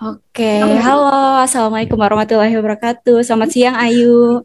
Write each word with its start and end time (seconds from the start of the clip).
Oke, 0.00 0.64
halo, 0.80 1.44
assalamualaikum 1.44 2.00
warahmatullahi 2.00 2.56
wabarakatuh. 2.56 3.20
Selamat 3.20 3.52
siang, 3.52 3.76
Ayu. 3.76 4.40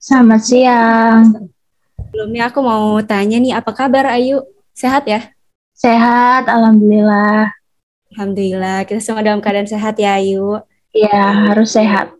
Selamat 0.00 0.40
siang. 0.40 1.52
Sebelumnya 2.00 2.48
aku 2.48 2.64
mau 2.64 2.96
tanya 3.04 3.36
nih, 3.36 3.52
apa 3.52 3.76
kabar 3.76 4.08
Ayu? 4.16 4.40
Sehat 4.72 5.04
ya? 5.04 5.20
Sehat, 5.76 6.48
alhamdulillah. 6.48 7.52
Alhamdulillah, 8.16 8.88
kita 8.88 9.04
semua 9.04 9.20
dalam 9.20 9.44
keadaan 9.44 9.68
sehat 9.68 10.00
ya, 10.00 10.16
Ayu. 10.16 10.64
Iya, 10.96 11.52
harus 11.52 11.76
sehat. 11.76 12.16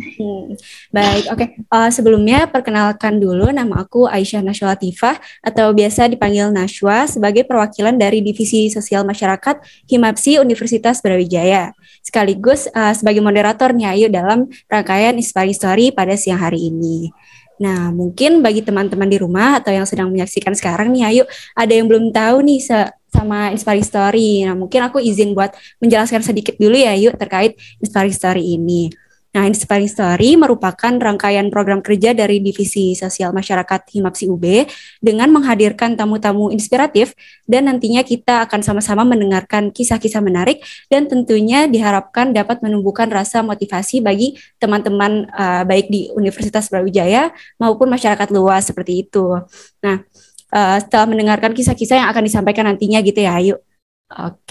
Hmm, 0.00 0.56
baik, 0.88 1.24
oke. 1.28 1.36
Okay. 1.36 1.48
Uh, 1.68 1.86
eh, 1.86 1.90
sebelumnya 1.92 2.48
perkenalkan 2.48 3.20
dulu 3.20 3.52
nama 3.52 3.84
aku 3.84 4.08
Aisyah 4.08 4.40
Nashwa 4.40 4.72
Latifah 4.72 5.20
atau 5.44 5.76
biasa 5.76 6.08
dipanggil 6.08 6.48
Nashwa 6.48 7.04
sebagai 7.04 7.44
perwakilan 7.44 8.00
dari 8.00 8.24
Divisi 8.24 8.72
Sosial 8.72 9.04
Masyarakat 9.04 9.60
Himapsi 9.84 10.40
Universitas 10.40 11.04
Brawijaya. 11.04 11.76
Sekaligus 12.00 12.64
uh, 12.72 12.96
sebagai 12.96 13.20
moderator 13.20 13.76
nih 13.76 13.88
Ayu 13.92 14.06
dalam 14.08 14.48
rangkaian 14.72 15.12
Inspiring 15.20 15.56
Story 15.56 15.86
pada 15.92 16.16
siang 16.16 16.40
hari 16.40 16.72
ini. 16.72 17.12
Nah, 17.60 17.92
mungkin 17.92 18.40
bagi 18.40 18.64
teman-teman 18.64 19.04
di 19.04 19.20
rumah 19.20 19.60
atau 19.60 19.68
yang 19.68 19.84
sedang 19.84 20.08
menyaksikan 20.08 20.56
sekarang 20.56 20.96
nih 20.96 21.04
Ayu, 21.12 21.24
ada 21.52 21.72
yang 21.76 21.84
belum 21.92 22.08
tahu 22.08 22.40
nih 22.40 22.64
sama 23.12 23.52
Inspiring 23.52 23.84
Story. 23.84 24.48
Nah, 24.48 24.56
mungkin 24.56 24.80
aku 24.80 24.96
izin 24.96 25.36
buat 25.36 25.52
menjelaskan 25.76 26.24
sedikit 26.24 26.56
dulu 26.56 26.72
ya 26.72 26.96
Ayu 26.96 27.12
terkait 27.12 27.60
Inspiring 27.84 28.16
Story 28.16 28.56
ini. 28.56 28.88
Nah, 29.30 29.46
Inspiring 29.46 29.86
Story 29.86 30.34
merupakan 30.34 30.90
rangkaian 30.90 31.46
program 31.54 31.78
kerja 31.78 32.10
dari 32.10 32.42
Divisi 32.42 32.98
Sosial 32.98 33.30
Masyarakat 33.30 33.86
Himapsi 33.94 34.26
UB 34.26 34.66
dengan 34.98 35.30
menghadirkan 35.30 35.94
tamu-tamu 35.94 36.50
inspiratif 36.50 37.14
dan 37.46 37.70
nantinya 37.70 38.02
kita 38.02 38.42
akan 38.50 38.58
sama-sama 38.66 39.06
mendengarkan 39.06 39.70
kisah-kisah 39.70 40.18
menarik 40.18 40.58
dan 40.90 41.06
tentunya 41.06 41.70
diharapkan 41.70 42.34
dapat 42.34 42.58
menumbuhkan 42.58 43.06
rasa 43.06 43.46
motivasi 43.46 44.02
bagi 44.02 44.34
teman-teman 44.58 45.30
uh, 45.30 45.62
baik 45.62 45.86
di 45.86 46.10
Universitas 46.18 46.66
Brawijaya 46.66 47.30
maupun 47.62 47.86
masyarakat 47.86 48.34
luas 48.34 48.66
seperti 48.66 49.06
itu. 49.06 49.38
Nah, 49.78 50.02
uh, 50.50 50.76
setelah 50.82 51.06
mendengarkan 51.06 51.54
kisah-kisah 51.54 52.02
yang 52.02 52.10
akan 52.10 52.26
disampaikan 52.26 52.66
nantinya 52.66 52.98
gitu 52.98 53.22
ya, 53.22 53.38
ayo. 53.38 53.62
Oke. 54.10 54.42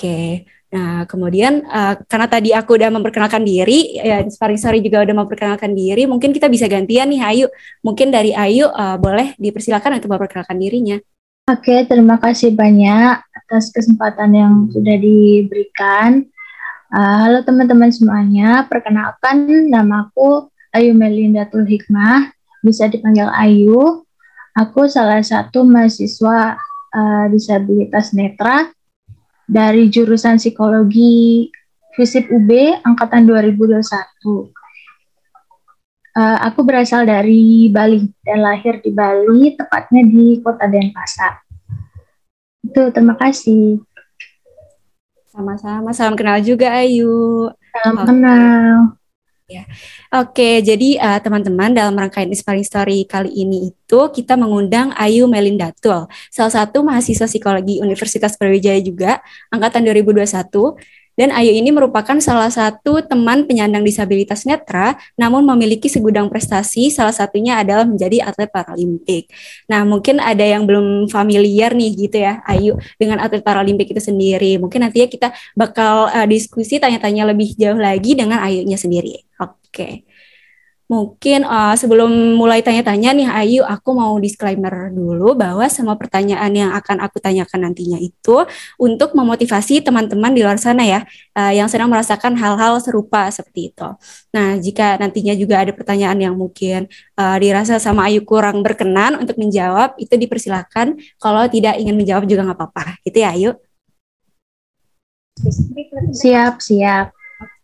Okay. 0.47 0.58
Nah, 0.69 1.01
kemudian 1.09 1.65
uh, 1.65 1.97
karena 2.05 2.29
tadi 2.29 2.53
aku 2.53 2.77
udah 2.77 2.93
memperkenalkan 2.93 3.41
diri, 3.41 3.97
ya 3.97 4.21
Inspiring 4.21 4.61
Story 4.61 4.79
juga 4.85 5.01
udah 5.01 5.25
memperkenalkan 5.25 5.73
diri, 5.73 6.05
mungkin 6.05 6.29
kita 6.29 6.45
bisa 6.45 6.69
gantian 6.69 7.09
nih 7.09 7.25
Ayu. 7.25 7.47
Mungkin 7.81 8.13
dari 8.13 8.37
Ayu 8.37 8.69
uh, 8.69 9.01
boleh 9.01 9.33
dipersilakan 9.41 9.97
untuk 9.97 10.13
memperkenalkan 10.13 10.61
dirinya. 10.61 11.01
Oke, 11.49 11.89
terima 11.89 12.21
kasih 12.21 12.53
banyak 12.53 13.17
atas 13.17 13.73
kesempatan 13.73 14.29
yang 14.37 14.53
sudah 14.69 14.93
diberikan. 14.93 16.29
Uh, 16.93 17.17
halo 17.25 17.41
teman-teman 17.41 17.89
semuanya, 17.89 18.69
perkenalkan 18.69 19.65
namaku 19.73 20.53
Ayu 20.69 20.93
Melinda 20.93 21.49
Tul 21.49 21.65
Hikmah, 21.65 22.29
bisa 22.61 22.85
dipanggil 22.85 23.25
Ayu. 23.33 24.05
Aku 24.53 24.85
salah 24.85 25.25
satu 25.25 25.65
mahasiswa 25.65 26.61
uh, 26.93 27.25
disabilitas 27.33 28.13
netra 28.13 28.69
dari 29.49 29.89
jurusan 29.89 30.37
psikologi 30.37 31.49
FISIP 31.97 32.29
UB 32.29 32.49
angkatan 32.85 33.25
2021. 33.25 34.53
Uh, 36.13 36.37
aku 36.45 36.61
berasal 36.61 37.05
dari 37.09 37.69
Bali 37.73 38.05
dan 38.21 38.45
lahir 38.45 38.77
di 38.85 38.93
Bali, 38.93 39.57
tepatnya 39.57 40.05
di 40.05 40.37
kota 40.45 40.69
Denpasar. 40.69 41.41
Itu, 42.61 42.93
terima 42.93 43.17
kasih. 43.17 43.81
Sama-sama, 45.29 45.95
salam 45.95 46.13
kenal 46.19 46.41
juga 46.43 46.69
Ayu. 46.75 47.49
Salam 47.73 47.95
kenal. 48.05 48.98
Ya. 49.49 49.65
Oke, 50.13 50.61
jadi 50.61 51.01
uh, 51.01 51.17
teman-teman 51.17 51.73
dalam 51.73 51.97
rangkaian 51.97 52.29
Inspiring 52.29 52.61
Story 52.61 53.01
kali 53.09 53.33
ini 53.33 53.73
itu 53.73 53.99
kita 54.13 54.37
mengundang 54.37 54.93
Ayu 54.93 55.25
Melindatul, 55.25 56.05
salah 56.29 56.53
satu 56.53 56.85
mahasiswa 56.85 57.25
psikologi 57.25 57.81
Universitas 57.81 58.37
Brawijaya 58.37 58.77
juga, 58.77 59.17
angkatan 59.49 59.89
2021 59.89 60.53
dan 61.19 61.35
Ayu 61.35 61.51
ini 61.51 61.75
merupakan 61.75 62.15
salah 62.23 62.47
satu 62.47 63.03
teman 63.03 63.43
penyandang 63.43 63.83
disabilitas 63.83 64.47
netra, 64.47 64.95
namun 65.19 65.43
memiliki 65.43 65.91
segudang 65.91 66.31
prestasi, 66.31 66.87
salah 66.87 67.11
satunya 67.11 67.59
adalah 67.59 67.83
menjadi 67.83 68.23
atlet 68.23 68.47
Paralimpik. 68.47 69.27
Nah, 69.67 69.83
mungkin 69.83 70.23
ada 70.23 70.47
yang 70.47 70.63
belum 70.63 71.11
familiar 71.11 71.75
nih 71.75 71.91
gitu 72.07 72.23
ya, 72.23 72.39
Ayu, 72.47 72.79
dengan 72.95 73.19
atlet 73.19 73.43
Paralimpik 73.43 73.91
itu 73.91 73.99
sendiri. 73.99 74.55
Mungkin 74.63 74.79
nantinya 74.79 75.11
kita 75.11 75.35
bakal 75.59 76.07
uh, 76.07 76.23
diskusi 76.23 76.79
tanya-tanya 76.79 77.27
lebih 77.27 77.51
jauh 77.59 77.75
lagi 77.75 78.15
dengan 78.15 78.39
Ayunya 78.39 78.79
sendiri. 78.79 79.27
Oke. 79.43 79.59
Okay. 79.75 79.93
Mungkin 80.89 81.45
uh, 81.45 81.77
sebelum 81.77 82.09
mulai 82.33 82.65
tanya-tanya 82.65 83.13
nih 83.13 83.29
Ayu, 83.29 83.61
aku 83.61 83.93
mau 83.93 84.17
disclaimer 84.17 84.89
dulu 84.89 85.37
bahwa 85.37 85.61
semua 85.69 85.93
pertanyaan 85.93 86.49
yang 86.49 86.73
akan 86.73 87.05
aku 87.05 87.21
tanyakan 87.21 87.69
nantinya 87.69 88.01
itu 88.01 88.41
untuk 88.81 89.13
memotivasi 89.13 89.85
teman-teman 89.85 90.33
di 90.33 90.41
luar 90.41 90.57
sana 90.57 90.81
ya, 90.81 91.05
uh, 91.37 91.53
yang 91.53 91.69
sedang 91.69 91.93
merasakan 91.93 92.33
hal-hal 92.33 92.81
serupa 92.81 93.29
seperti 93.29 93.69
itu. 93.69 93.85
Nah, 94.33 94.57
jika 94.57 94.97
nantinya 94.97 95.37
juga 95.37 95.61
ada 95.61 95.69
pertanyaan 95.77 96.17
yang 96.17 96.33
mungkin 96.33 96.89
uh, 97.21 97.37
dirasa 97.37 97.77
sama 97.77 98.09
Ayu 98.09 98.25
kurang 98.25 98.65
berkenan 98.65 99.13
untuk 99.21 99.37
menjawab, 99.37 99.93
itu 100.01 100.17
dipersilakan. 100.17 100.97
Kalau 101.21 101.45
tidak 101.53 101.77
ingin 101.77 101.93
menjawab 101.93 102.25
juga 102.25 102.49
nggak 102.49 102.57
apa-apa, 102.57 102.97
gitu 103.05 103.21
ya 103.21 103.29
Ayu. 103.37 103.51
Siap, 106.17 106.57
siap. 106.65 107.18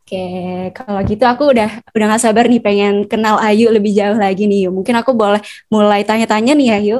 Oke, 0.05 0.69
kalau 0.77 1.01
gitu 1.01 1.25
aku 1.25 1.49
udah 1.49 1.81
udah 1.89 2.05
gak 2.13 2.21
sabar 2.21 2.45
nih 2.45 2.61
pengen 2.61 3.09
kenal 3.09 3.41
Ayu 3.41 3.73
lebih 3.73 3.89
jauh 3.89 4.13
lagi 4.13 4.45
nih. 4.45 4.69
Mungkin 4.69 4.93
aku 5.01 5.17
boleh 5.17 5.41
mulai 5.65 6.05
tanya-tanya 6.05 6.53
nih 6.53 6.67
ya, 6.69 6.77
Ayu. 6.77 6.97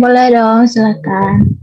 Boleh 0.00 0.32
dong, 0.32 0.64
silakan. 0.64 1.60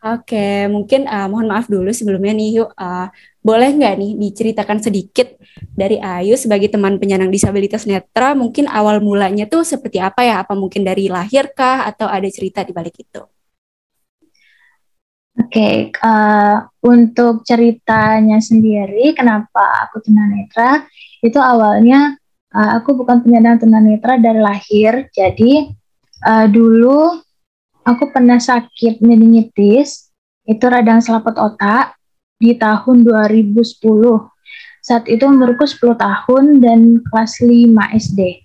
Oke, 0.00 0.72
mungkin 0.72 1.04
uh, 1.04 1.28
mohon 1.28 1.52
maaf 1.52 1.68
dulu 1.68 1.92
sebelumnya 1.92 2.32
nih, 2.32 2.64
yuk. 2.64 2.72
Uh, 2.80 3.12
boleh 3.44 3.76
nggak 3.76 3.94
nih 4.00 4.10
diceritakan 4.16 4.80
sedikit 4.80 5.28
dari 5.76 6.00
Ayu 6.00 6.40
sebagai 6.40 6.72
teman 6.72 6.96
penyandang 6.96 7.28
disabilitas 7.28 7.84
netra? 7.84 8.32
Mungkin 8.32 8.64
awal 8.72 9.04
mulanya 9.04 9.44
tuh 9.44 9.68
seperti 9.68 10.00
apa 10.00 10.24
ya? 10.24 10.40
Apa 10.40 10.56
mungkin 10.56 10.80
dari 10.80 11.12
lahir 11.12 11.52
kah 11.52 11.84
atau 11.84 12.08
ada 12.08 12.24
cerita 12.32 12.64
di 12.64 12.72
balik 12.72 13.04
itu? 13.04 13.20
Oke, 15.36 15.52
okay, 15.52 15.74
uh, 16.00 16.08
eh, 16.08 16.56
untuk 16.88 17.44
ceritanya 17.44 18.40
sendiri, 18.40 19.12
kenapa 19.12 19.84
aku 19.84 20.00
tunanetra? 20.00 20.88
Itu 21.20 21.36
awalnya 21.44 22.16
uh, 22.56 22.80
aku 22.80 22.96
bukan 22.96 23.20
penyandang 23.20 23.60
tunanetra 23.60 24.16
dari 24.16 24.40
lahir. 24.40 25.12
Jadi 25.12 25.68
uh, 26.24 26.48
dulu 26.48 27.20
aku 27.84 28.04
pernah 28.16 28.40
sakit 28.40 29.04
meningitis, 29.04 30.08
itu 30.48 30.64
radang 30.72 31.04
selaput 31.04 31.36
otak 31.36 32.00
di 32.40 32.56
tahun 32.56 33.04
2010. 33.04 33.60
Saat 34.80 35.04
itu 35.04 35.28
umurku 35.28 35.68
10 35.68 36.00
tahun 36.00 36.64
dan 36.64 37.04
kelas 37.12 37.44
5 37.44 37.76
SD. 37.92 38.40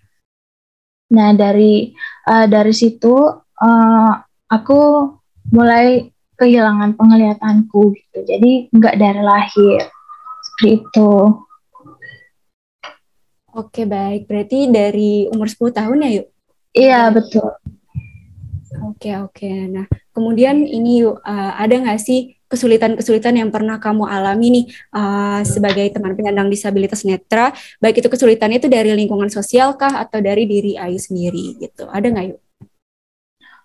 Nah 1.15 1.31
dari 1.39 1.95
uh, 2.27 2.51
dari 2.51 2.75
situ 2.75 3.15
uh, 3.39 4.11
aku 4.51 4.79
mulai 5.55 6.10
kehilangan 6.41 6.97
penglihatanku 6.97 7.93
gitu. 7.93 8.17
Jadi 8.25 8.73
nggak 8.73 8.97
dari 8.97 9.21
lahir 9.21 9.85
seperti 10.41 10.81
itu. 10.81 11.13
Oke 13.51 13.85
baik, 13.85 14.25
berarti 14.25 14.71
dari 14.71 15.29
umur 15.29 15.45
10 15.45 15.77
tahun 15.77 16.01
ya 16.01 16.09
yuk? 16.17 16.27
Iya 16.73 17.01
betul. 17.13 17.51
Oke 18.89 19.13
oke. 19.21 19.51
Nah 19.69 19.85
kemudian 20.17 20.65
ini 20.65 21.05
yuk 21.05 21.21
uh, 21.21 21.53
ada 21.61 21.77
nggak 21.77 22.01
sih 22.01 22.41
kesulitan-kesulitan 22.51 23.37
yang 23.39 23.47
pernah 23.47 23.79
kamu 23.79 24.03
alami 24.11 24.47
nih 24.51 24.65
uh, 24.91 25.39
sebagai 25.47 25.87
teman 25.93 26.17
penyandang 26.17 26.49
disabilitas 26.49 27.05
netra? 27.05 27.53
Baik 27.77 28.01
itu 28.01 28.09
kesulitannya 28.09 28.57
itu 28.57 28.67
dari 28.71 28.91
lingkungan 28.97 29.29
sosial 29.29 29.77
kah 29.77 30.01
atau 30.01 30.17
dari 30.19 30.49
diri 30.49 30.73
Ayu 30.75 30.97
sendiri 30.97 31.61
gitu? 31.61 31.85
Ada 31.87 32.07
nggak 32.09 32.25
yuk? 32.33 32.40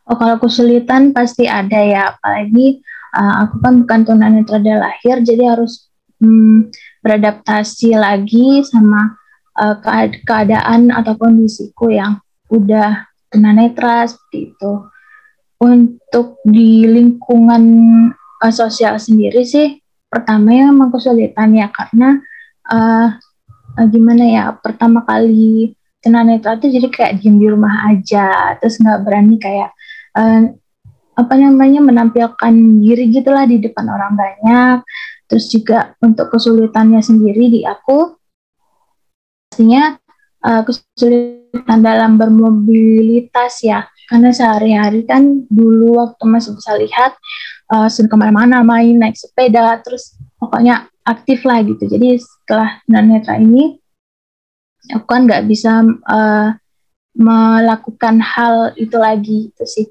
Oh, 0.06 0.14
kalau 0.14 0.38
kesulitan 0.38 1.11
pasti 1.11 1.50
ada 1.50 1.82
ya, 1.82 2.14
apalagi 2.14 2.79
uh, 3.11 3.43
aku 3.43 3.58
kan 3.58 3.82
bukan 3.82 4.00
tunanetra 4.06 4.62
dari 4.62 4.79
lahir, 4.79 5.19
jadi 5.19 5.58
harus 5.58 5.91
um, 6.23 6.70
beradaptasi 7.03 7.99
lagi 7.99 8.62
sama 8.62 9.19
uh, 9.58 9.75
keadaan 10.23 10.94
atau 10.94 11.19
kondisiku 11.19 11.91
yang 11.91 12.23
udah 12.55 13.11
tunanetra 13.35 14.06
seperti 14.06 14.55
itu. 14.55 14.73
Untuk 15.58 16.38
di 16.47 16.87
lingkungan 16.87 17.64
uh, 18.14 18.53
sosial 18.55 19.03
sendiri 19.03 19.43
sih, 19.43 19.82
pertama 20.06 20.55
ya 20.55 20.70
memang 20.70 20.94
kesulitan 20.94 21.50
ya 21.50 21.67
karena 21.75 22.23
uh, 22.70 23.11
uh, 23.75 23.87
gimana 23.91 24.23
ya, 24.23 24.44
pertama 24.55 25.03
kali 25.03 25.75
tunanetra 25.99 26.62
itu 26.62 26.79
jadi 26.79 26.88
kayak 26.94 27.12
diem 27.19 27.43
di 27.43 27.50
rumah 27.50 27.91
aja, 27.91 28.55
terus 28.62 28.79
nggak 28.79 29.03
berani 29.03 29.43
kayak 29.43 29.75
uh, 30.16 30.42
apa 31.16 31.34
namanya 31.40 31.80
menampilkan 31.80 32.52
diri 32.84 33.08
gitulah 33.08 33.48
di 33.48 33.60
depan 33.60 33.88
orang 33.88 34.12
banyak. 34.16 34.78
Terus 35.26 35.50
juga 35.50 35.96
untuk 35.98 36.30
kesulitannya 36.30 37.02
sendiri 37.02 37.50
di 37.50 37.60
aku 37.66 38.14
pastinya 39.50 39.96
uh, 40.44 40.62
kesulitan 40.62 41.78
dalam 41.80 42.20
bermobilitas 42.20 43.64
ya. 43.64 43.88
Karena 44.06 44.30
sehari-hari 44.30 45.02
kan 45.02 45.48
dulu 45.50 45.98
waktu 45.98 46.24
masih 46.30 46.54
bisa 46.54 46.78
lihat 46.78 47.19
uh, 47.74 47.90
sering 47.90 48.06
ke 48.06 48.14
mana-mana 48.14 48.62
main 48.62 48.94
naik 48.94 49.19
sepeda 49.19 49.82
terus 49.82 50.14
pokoknya 50.38 50.86
aktif 51.02 51.42
lah 51.42 51.64
gitu. 51.66 51.90
Jadi 51.90 52.20
setelah 52.22 52.78
tunanetra 52.86 53.40
ini 53.42 53.74
aku 54.94 55.06
kan 55.10 55.26
nggak 55.26 55.48
bisa 55.50 55.82
uh, 56.06 56.54
melakukan 57.16 58.20
hal 58.20 58.76
itu 58.76 58.94
lagi 59.00 59.50
itu 59.50 59.64
sih 59.64 59.86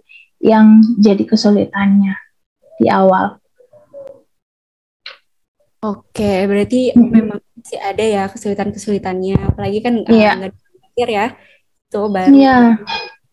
yang 0.46 0.86
jadi 1.02 1.26
kesulitannya 1.26 2.14
di 2.78 2.88
awal. 2.94 3.42
Oke, 5.82 6.46
berarti 6.46 6.94
hmm. 6.94 7.10
memang 7.10 7.40
masih 7.58 7.80
ada 7.82 8.04
ya 8.06 8.24
kesulitan-kesulitannya, 8.30 9.38
apalagi 9.54 9.80
kan 9.82 10.02
yeah. 10.10 10.34
nggak 10.38 10.54
uh, 10.54 11.10
ya, 11.10 11.26
itu 11.90 12.02
baru. 12.10 12.30
Iya, 12.34 12.38
yeah, 12.42 12.66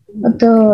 betul. 0.09 0.69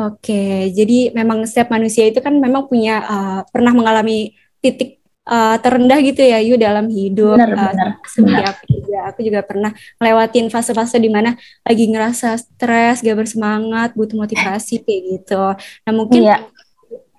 Oke, 0.00 0.72
jadi 0.72 1.12
memang 1.12 1.44
setiap 1.44 1.70
manusia 1.70 2.08
itu 2.08 2.18
kan 2.24 2.34
memang 2.38 2.66
punya 2.66 3.04
uh, 3.04 3.40
pernah 3.52 3.74
mengalami 3.74 4.34
titik 4.58 4.99
uh, 5.26 5.56
terendah 5.60 5.98
gitu 6.00 6.22
ya 6.22 6.38
Yu 6.40 6.56
dalam 6.56 6.88
hidup. 6.88 7.36
Benar, 7.36 7.50
uh, 7.52 7.72
benar, 7.74 7.88
benar. 8.00 8.42
Aku 8.54 8.64
juga, 8.70 8.98
aku 9.10 9.20
juga 9.26 9.40
pernah 9.44 9.72
lewatin 10.00 10.46
fase-fase 10.48 10.96
di 10.96 11.10
mana 11.12 11.36
lagi 11.66 11.84
ngerasa 11.90 12.38
stres, 12.38 13.04
gak 13.04 13.16
bersemangat, 13.18 13.92
butuh 13.92 14.16
motivasi 14.16 14.80
kayak 14.86 15.00
gitu. 15.18 15.44
Nah 15.58 15.92
mungkin 15.92 16.30
iya. 16.30 16.46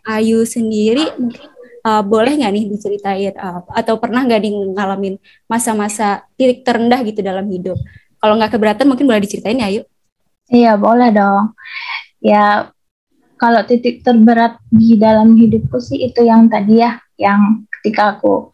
Ayu 0.01 0.41
sendiri 0.49 1.13
mungkin 1.13 1.45
uh, 1.85 2.01
boleh 2.01 2.33
nggak 2.33 2.53
nih 2.57 2.65
diceritain 2.73 3.33
uh, 3.37 3.61
atau 3.69 4.01
pernah 4.01 4.25
nggak 4.25 4.41
ngalamin 4.73 5.21
masa-masa 5.45 6.25
titik 6.33 6.65
terendah 6.65 7.01
gitu 7.05 7.21
dalam 7.21 7.45
hidup? 7.49 7.77
Kalau 8.21 8.37
nggak 8.37 8.53
keberatan 8.53 8.89
mungkin 8.89 9.05
boleh 9.05 9.21
diceritain 9.21 9.61
ya 9.61 9.69
Ayu. 9.69 9.81
Iya 10.51 10.73
boleh 10.77 11.09
dong. 11.13 11.53
Ya 12.21 12.69
kalau 13.41 13.65
titik 13.65 14.05
terberat 14.05 14.61
di 14.69 14.93
dalam 15.01 15.33
hidupku 15.33 15.81
sih 15.81 15.97
itu 16.05 16.21
yang 16.21 16.45
tadi 16.45 16.85
ya, 16.85 17.01
yang 17.21 17.69
ketika 17.69 18.17
aku 18.17 18.49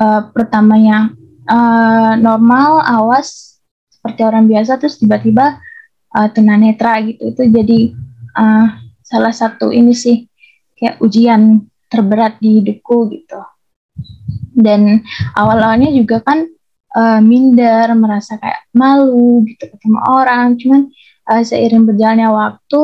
uh, 0.00 0.32
pertamanya 0.32 1.12
uh, 1.44 2.16
normal 2.16 2.80
awas 2.80 3.60
seperti 3.92 4.24
orang 4.24 4.48
biasa 4.48 4.80
terus 4.80 4.96
tiba-tiba 4.96 5.60
uh, 6.16 6.28
tunanetra 6.32 7.02
gitu. 7.04 7.22
Itu 7.32 7.42
jadi 7.52 7.92
uh, 8.36 8.66
salah 9.04 9.34
satu 9.36 9.68
ini 9.70 9.92
sih 9.92 10.24
kayak 10.76 11.00
ujian 11.04 11.68
terberat 11.92 12.40
di 12.40 12.60
hidupku 12.62 13.12
gitu. 13.12 13.40
Dan 14.56 15.04
awal-awalnya 15.36 15.92
juga 15.92 16.24
kan 16.24 16.48
uh, 16.96 17.20
minder 17.20 17.92
merasa 17.92 18.40
kayak 18.40 18.68
malu 18.72 19.44
gitu 19.44 19.68
ketemu 19.68 20.00
orang. 20.08 20.56
Cuman 20.56 20.88
uh, 21.28 21.42
seiring 21.44 21.84
berjalannya 21.84 22.28
waktu 22.32 22.80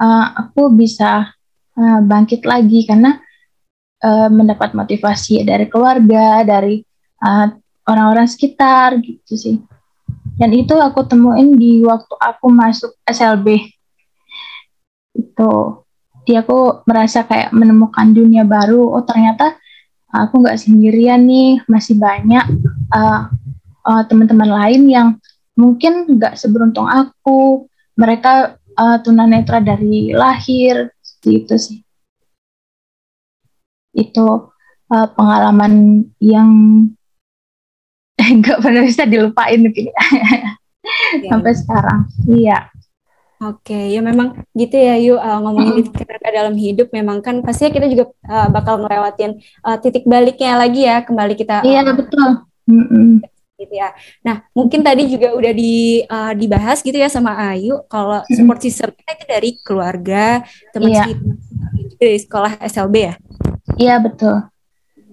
uh, 0.00 0.26
aku 0.46 0.72
bisa 0.72 1.32
uh, 1.76 2.00
bangkit 2.04 2.44
lagi 2.44 2.84
karena 2.84 3.22
uh, 4.02 4.28
mendapat 4.28 4.72
motivasi 4.76 5.44
dari 5.46 5.68
keluarga, 5.70 6.42
dari 6.42 6.82
uh, 7.22 7.48
orang-orang 7.86 8.26
sekitar 8.28 8.98
gitu 9.00 9.34
sih. 9.36 9.56
Dan 10.36 10.52
itu 10.52 10.76
aku 10.76 11.06
temuin 11.06 11.56
di 11.56 11.80
waktu 11.86 12.12
aku 12.18 12.46
masuk 12.52 12.92
SLB. 13.08 13.72
Itu 15.16 15.84
dia 16.26 16.42
aku 16.42 16.84
merasa 16.84 17.24
kayak 17.24 17.54
menemukan 17.54 18.12
dunia 18.12 18.44
baru. 18.44 18.92
Oh 18.92 19.04
ternyata 19.06 19.56
aku 20.12 20.44
nggak 20.44 20.60
sendirian 20.60 21.24
nih, 21.24 21.62
masih 21.70 21.96
banyak 21.96 22.44
uh, 22.92 23.32
uh, 23.86 24.02
teman-teman 24.10 24.50
lain 24.50 24.82
yang 24.90 25.08
mungkin 25.56 26.20
nggak 26.20 26.36
seberuntung 26.36 26.84
aku. 26.84 27.64
Mereka 27.96 28.60
uh, 28.76 28.96
tunanetra 29.00 29.64
dari 29.64 30.12
lahir, 30.12 30.92
gitu 31.24 31.56
sih 31.56 31.85
itu 33.96 34.52
uh, 34.92 35.08
pengalaman 35.16 36.04
yang 36.20 36.50
nggak 38.40 38.58
pernah 38.60 38.82
bisa 38.84 39.08
dilupain 39.08 39.60
gitu 39.72 39.88
ya. 39.88 40.04
sampai 41.32 41.52
sekarang 41.56 42.00
iya 42.28 42.68
Oke, 43.36 43.92
ya 43.92 44.00
memang 44.00 44.48
gitu 44.56 44.80
ya 44.80 44.96
yuk 44.96 45.20
uh, 45.20 45.36
ngomongin 45.44 45.84
mm. 45.84 45.92
titik 45.92 46.08
dalam 46.32 46.56
hidup 46.56 46.88
memang 46.88 47.20
kan 47.20 47.44
pastinya 47.44 47.68
kita 47.68 47.86
juga 47.92 48.04
uh, 48.24 48.48
bakal 48.48 48.80
ngelewatin 48.80 49.36
uh, 49.60 49.76
titik 49.76 50.08
baliknya 50.08 50.56
lagi 50.56 50.88
ya 50.88 51.04
kembali 51.04 51.36
kita 51.36 51.60
Iya 51.60 51.84
uh, 51.84 51.92
betul. 51.92 52.28
Mm 52.64 52.84
-mm. 52.88 53.08
Gitu 53.60 53.74
ya. 53.76 53.92
Nah 54.24 54.40
mungkin 54.56 54.80
tadi 54.80 55.04
juga 55.12 55.36
udah 55.36 55.52
di 55.52 56.00
uh, 56.08 56.32
dibahas 56.32 56.80
gitu 56.80 56.96
ya 56.96 57.12
sama 57.12 57.36
Ayu 57.52 57.84
kalau 57.92 58.24
support 58.32 58.64
system 58.64 58.96
kita 58.96 59.12
itu 59.20 59.24
dari 59.28 59.50
keluarga, 59.60 60.40
teman 60.72 60.96
yeah. 60.96 61.08
dari 62.00 62.16
sekolah 62.16 62.56
SLB 62.64 62.94
ya. 63.04 63.14
Iya 63.76 64.00
betul. 64.00 64.36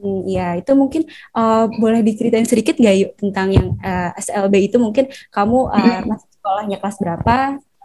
Hmm, 0.04 0.28
ya 0.28 0.60
itu 0.60 0.72
mungkin 0.76 1.08
uh, 1.32 1.72
boleh 1.80 2.04
diceritain 2.04 2.44
sedikit 2.44 2.76
nggak 2.76 2.96
yuk 3.00 3.12
tentang 3.16 3.48
yang 3.56 3.68
uh, 3.80 4.12
eh, 4.12 4.20
SLB 4.20 4.68
itu 4.68 4.76
mungkin 4.76 5.08
kamu 5.32 5.72
uh, 5.72 6.00
masih 6.04 6.28
sekolahnya 6.28 6.78
kelas 6.84 6.98
berapa 7.00 7.36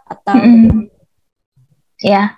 atau 0.03 0.35
mm 0.35 0.99
Ya, 1.99 2.31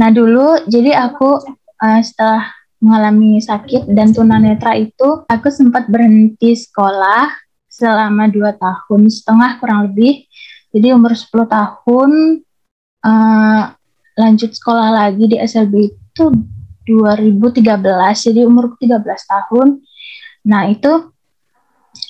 nah 0.00 0.08
dulu 0.08 0.64
jadi 0.64 0.96
aku 0.96 1.44
uh, 1.76 2.00
setelah 2.00 2.56
mengalami 2.80 3.36
sakit 3.36 3.84
dan 3.92 4.16
tunanetra 4.16 4.80
itu 4.80 5.28
aku 5.28 5.52
sempat 5.52 5.92
berhenti 5.92 6.56
sekolah 6.56 7.28
selama 7.68 8.32
dua 8.32 8.56
tahun 8.56 9.12
setengah 9.12 9.60
kurang 9.60 9.92
lebih. 9.92 10.24
Jadi 10.72 10.88
umur 10.92 11.12
10 11.12 11.48
tahun 11.48 12.10
uh, 13.04 13.62
lanjut 14.16 14.50
sekolah 14.56 14.88
lagi 14.88 15.24
di 15.28 15.36
SLB 15.36 15.74
itu 15.92 16.24
2013 16.88 17.68
jadi 18.32 18.40
umur 18.48 18.72
13 18.80 19.04
tahun. 19.04 19.84
Nah 20.48 20.72
itu 20.72 21.12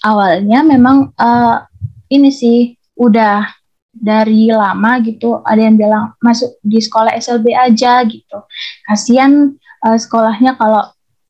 awalnya 0.06 0.62
memang 0.62 1.10
uh, 1.18 1.66
ini 2.06 2.30
sih 2.30 2.78
udah 2.94 3.58
dari 3.98 4.46
lama 4.54 5.02
gitu 5.02 5.42
ada 5.42 5.58
yang 5.58 5.74
bilang 5.74 6.14
masuk 6.22 6.54
di 6.62 6.78
sekolah 6.78 7.18
SLB 7.18 7.50
aja 7.50 8.06
gitu. 8.06 8.38
Kasihan 8.86 9.58
uh, 9.82 9.98
sekolahnya 9.98 10.54
kalau 10.54 10.86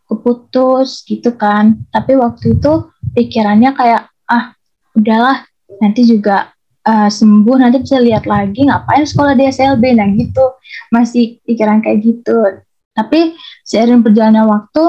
keputus 0.09 1.05
gitu 1.09 1.33
kan. 1.37 1.81
Tapi 1.93 2.17
waktu 2.21 2.61
itu 2.61 2.93
pikirannya 3.17 3.73
kayak 3.73 4.13
ah 4.29 4.53
udahlah 4.93 5.49
nanti 5.81 6.05
juga 6.05 6.53
uh, 6.85 7.09
sembuh 7.09 7.57
nanti 7.61 7.81
bisa 7.81 7.97
lihat 8.01 8.29
lagi 8.29 8.69
ngapain 8.69 9.09
sekolah 9.09 9.33
di 9.33 9.49
SLB 9.49 9.97
nah 9.97 10.09
gitu. 10.13 10.45
Masih 10.93 11.41
pikiran 11.49 11.81
kayak 11.81 12.05
gitu 12.05 12.37
tapi 12.99 13.39
seiring 13.63 14.03
berjalannya 14.03 14.43
waktu, 14.43 14.85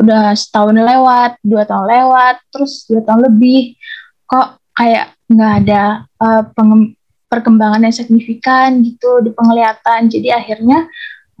udah 0.00 0.32
setahun 0.32 0.72
lewat, 0.72 1.36
dua 1.44 1.68
tahun 1.68 1.86
lewat, 1.92 2.40
terus 2.48 2.88
dua 2.88 3.04
tahun 3.04 3.28
lebih, 3.28 3.76
kok 4.24 4.56
kayak 4.72 5.12
nggak 5.28 5.52
ada 5.64 5.82
uh, 6.24 6.42
perkembangan 7.28 7.84
yang 7.84 7.92
signifikan 7.92 8.80
gitu 8.80 9.20
di 9.20 9.30
penglihatan. 9.36 10.08
Jadi 10.08 10.32
akhirnya 10.32 10.88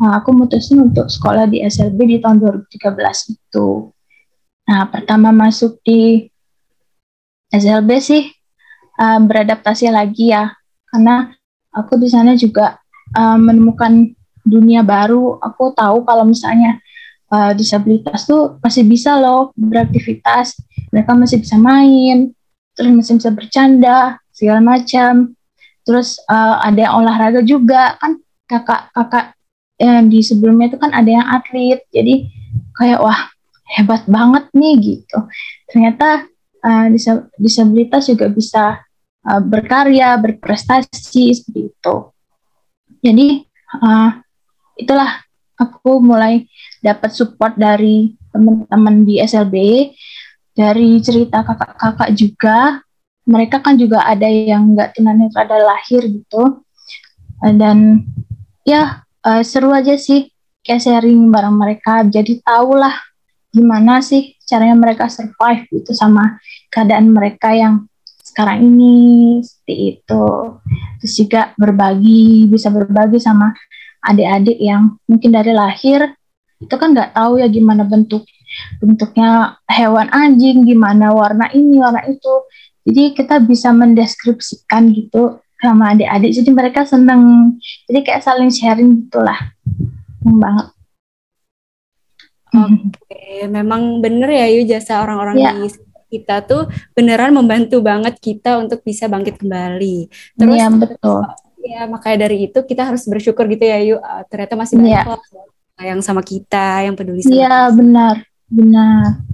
uh, 0.04 0.20
aku 0.20 0.36
mutusin 0.36 0.84
untuk 0.84 1.08
sekolah 1.08 1.48
di 1.48 1.64
SLB 1.64 1.98
di 2.04 2.16
tahun 2.20 2.44
2013 2.68 3.32
itu. 3.32 3.90
Nah, 4.64 4.88
pertama 4.92 5.32
masuk 5.32 5.80
di 5.80 6.28
SLB 7.48 7.90
sih 8.00 8.28
uh, 9.00 9.20
beradaptasi 9.24 9.88
lagi 9.88 10.36
ya, 10.36 10.52
karena 10.92 11.32
aku 11.72 11.96
di 11.96 12.08
sana 12.12 12.36
juga 12.36 12.76
uh, 13.16 13.38
menemukan 13.40 14.14
dunia 14.44 14.84
baru 14.84 15.40
aku 15.40 15.72
tahu 15.72 16.04
kalau 16.04 16.28
misalnya 16.28 16.78
uh, 17.32 17.52
disabilitas 17.56 18.28
tuh 18.28 18.60
masih 18.60 18.84
bisa 18.84 19.16
loh 19.18 19.50
beraktivitas. 19.56 20.60
Mereka 20.92 21.10
masih 21.16 21.42
bisa 21.42 21.56
main 21.58 22.30
terus 22.74 22.90
masih 22.90 23.18
bisa 23.18 23.30
bercanda 23.32 23.98
segala 24.30 24.60
macam. 24.60 25.34
Terus 25.84 26.20
uh, 26.28 26.60
ada 26.62 26.94
olahraga 26.94 27.40
juga. 27.42 27.98
Kan 27.98 28.20
kakak-kakak 28.44 29.34
yang 29.80 30.06
di 30.06 30.22
sebelumnya 30.22 30.70
itu 30.70 30.78
kan 30.78 30.92
ada 30.94 31.10
yang 31.10 31.26
atlet. 31.26 31.82
Jadi 31.90 32.30
kayak 32.76 33.00
wah 33.02 33.30
hebat 33.74 34.04
banget 34.06 34.44
nih 34.54 34.74
gitu. 34.80 35.18
Ternyata 35.66 36.28
uh, 36.62 36.86
disabilitas 37.40 38.06
juga 38.06 38.28
bisa 38.30 38.78
uh, 39.26 39.40
berkarya 39.42 40.14
berprestasi 40.20 41.34
seperti 41.34 41.60
itu. 41.72 41.96
Jadi 43.04 43.28
uh, 43.84 44.23
itulah 44.78 45.22
aku 45.54 46.02
mulai 46.02 46.46
dapat 46.82 47.14
support 47.14 47.54
dari 47.54 48.14
teman-teman 48.34 49.06
di 49.06 49.22
SLB 49.22 49.54
dari 50.54 50.98
cerita 51.02 51.42
kakak-kakak 51.42 52.10
juga. 52.14 52.58
Mereka 53.24 53.64
kan 53.64 53.80
juga 53.80 54.04
ada 54.04 54.28
yang 54.28 54.76
nggak 54.76 55.00
tunanetra 55.00 55.48
dari 55.48 55.64
lahir 55.64 56.02
gitu. 56.04 56.60
Dan 57.40 58.04
ya 58.68 59.04
uh, 59.24 59.42
seru 59.42 59.72
aja 59.72 59.96
sih 59.96 60.28
kayak 60.60 60.82
sharing 60.84 61.32
bareng 61.32 61.56
mereka. 61.56 62.04
Jadi 62.04 62.44
tahu 62.44 62.76
lah 62.76 62.94
gimana 63.54 64.02
sih 64.02 64.34
caranya 64.44 64.76
mereka 64.76 65.06
survive 65.08 65.64
itu 65.72 65.94
sama 65.94 66.36
keadaan 66.68 67.14
mereka 67.14 67.54
yang 67.54 67.88
sekarang 68.20 68.66
ini 68.66 68.96
seperti 69.40 69.74
itu. 69.96 70.26
Terus 71.00 71.14
juga 71.16 71.40
berbagi 71.56 72.50
bisa 72.50 72.68
berbagi 72.68 73.22
sama 73.22 73.54
adik-adik 74.04 74.58
yang 74.60 75.00
mungkin 75.08 75.30
dari 75.32 75.52
lahir 75.56 76.12
itu 76.60 76.74
kan 76.76 76.94
nggak 76.94 77.16
tahu 77.16 77.40
ya 77.40 77.48
gimana 77.50 77.82
bentuk 77.84 78.24
bentuknya 78.78 79.58
hewan 79.66 80.06
anjing 80.14 80.62
gimana 80.62 81.10
warna 81.10 81.50
ini 81.50 81.80
warna 81.80 82.06
itu 82.06 82.32
jadi 82.84 83.16
kita 83.16 83.42
bisa 83.42 83.72
mendeskripsikan 83.72 84.92
gitu 84.94 85.40
sama 85.58 85.96
adik-adik 85.96 86.30
jadi 86.36 86.50
mereka 86.52 86.84
seneng 86.84 87.56
jadi 87.88 88.04
kayak 88.04 88.22
saling 88.22 88.52
sharing 88.52 89.08
gitulah 89.08 89.36
seneng 90.20 90.38
banget 90.38 90.66
Oke, 92.54 93.50
memang 93.50 93.98
bener 93.98 94.30
ya 94.30 94.46
Yu 94.46 94.62
jasa 94.62 95.02
orang-orang 95.02 95.42
ya. 95.42 95.50
di 95.58 95.66
kita 96.14 96.46
tuh 96.46 96.70
beneran 96.94 97.34
membantu 97.34 97.82
banget 97.82 98.14
kita 98.22 98.62
untuk 98.62 98.86
bisa 98.86 99.10
bangkit 99.10 99.42
kembali. 99.42 100.06
Terus 100.38 100.54
ya, 100.62 100.70
betul. 100.70 101.26
Ya, 101.64 101.88
makanya 101.88 102.28
dari 102.28 102.52
itu 102.52 102.58
kita 102.60 102.84
harus 102.84 103.08
bersyukur 103.08 103.48
gitu 103.48 103.64
ya 103.64 103.80
Yu. 103.80 103.96
Uh, 103.96 104.22
ternyata 104.28 104.52
masih 104.52 104.76
banyak 104.76 105.16
ya. 105.16 105.84
yang 105.88 106.00
sama 106.04 106.20
kita, 106.20 106.84
yang 106.84 106.92
peduli 106.92 107.24
sama 107.24 107.32
Iya, 107.32 107.56
benar. 107.72 108.14
Benar. 108.52 109.24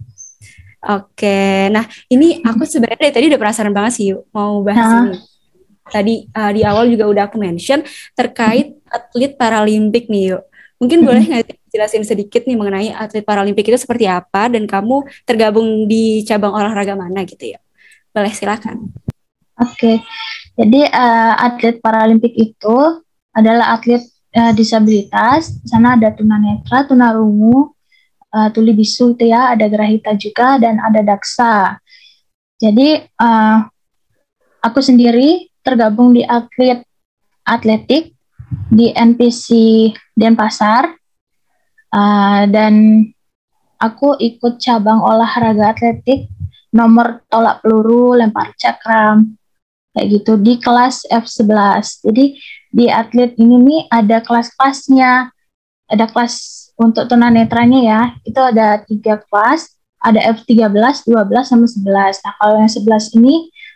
Oke, 0.80 1.68
nah 1.68 1.84
ini 2.08 2.40
aku 2.40 2.64
sebenarnya 2.64 3.12
tadi 3.12 3.28
udah 3.28 3.36
penasaran 3.36 3.74
banget 3.74 3.92
sih 3.98 4.06
Yu, 4.14 4.24
mau 4.32 4.62
bahas 4.62 4.86
nah. 4.88 5.02
ini. 5.10 5.18
Tadi 5.90 6.14
uh, 6.30 6.50
di 6.54 6.62
awal 6.62 6.86
juga 6.86 7.10
udah 7.10 7.22
aku 7.26 7.36
mention 7.36 7.82
terkait 8.14 8.78
atlet 8.86 9.34
paralimpik 9.34 10.06
nih 10.06 10.32
Yuk. 10.32 10.42
Mungkin 10.80 11.04
boleh 11.04 11.22
nggak 11.26 11.60
jelasin 11.68 12.06
sedikit 12.06 12.46
nih 12.48 12.56
mengenai 12.56 12.94
atlet 12.94 13.26
paralimpik 13.26 13.68
itu 13.68 13.76
seperti 13.76 14.08
apa 14.08 14.48
dan 14.48 14.64
kamu 14.64 15.04
tergabung 15.28 15.84
di 15.84 16.24
cabang 16.24 16.54
olahraga 16.54 16.96
mana 16.96 17.26
gitu 17.26 17.52
ya? 17.52 17.60
Boleh 18.14 18.32
silakan. 18.32 18.88
Oke, 19.60 19.76
okay. 19.76 19.96
jadi 20.56 20.88
uh, 20.88 21.34
atlet 21.36 21.76
paralimpik 21.84 22.32
itu 22.32 23.04
adalah 23.36 23.76
atlet 23.76 24.00
uh, 24.32 24.56
disabilitas. 24.56 25.52
Di 25.60 25.68
sana 25.68 26.00
ada 26.00 26.08
tunanetra, 26.16 26.88
tunarungu, 26.88 27.76
uh, 28.32 28.48
tuli 28.56 28.72
bisu 28.72 29.20
itu 29.20 29.28
ya, 29.28 29.52
ada 29.52 29.68
grahita 29.68 30.16
juga 30.16 30.56
dan 30.56 30.80
ada 30.80 31.04
daksa. 31.04 31.76
Jadi 32.56 33.04
uh, 33.20 33.68
aku 34.64 34.80
sendiri 34.80 35.52
tergabung 35.60 36.16
di 36.16 36.24
atlet 36.24 36.80
atletik 37.44 38.16
di 38.72 38.96
NPC 38.96 39.52
Denpasar 40.16 41.00
Uh, 41.90 42.46
dan 42.46 43.02
aku 43.82 44.14
ikut 44.22 44.62
cabang 44.62 45.02
olahraga 45.02 45.74
atletik 45.74 46.30
nomor 46.70 47.26
tolak 47.26 47.66
peluru, 47.66 48.14
lempar 48.14 48.54
cakram, 48.54 49.34
kayak 49.94 50.06
gitu 50.20 50.38
di 50.38 50.58
kelas 50.58 51.06
F11. 51.10 52.06
Jadi 52.06 52.38
di 52.70 52.86
atlet 52.86 53.34
ini 53.38 53.56
nih 53.58 53.80
ada 53.90 54.22
kelas-kelasnya, 54.22 55.34
ada 55.90 56.04
kelas 56.06 56.34
untuk 56.78 57.10
tunanetranya 57.10 57.80
ya, 57.82 58.00
itu 58.22 58.40
ada 58.40 58.80
tiga 58.86 59.20
kelas, 59.28 59.74
ada 60.00 60.20
F13, 60.32 61.04
12, 61.04 61.44
sama 61.44 61.66
11. 61.66 62.24
Nah 62.24 62.34
kalau 62.40 62.54
yang 62.62 62.72
11 62.72 63.18
ini 63.20 63.34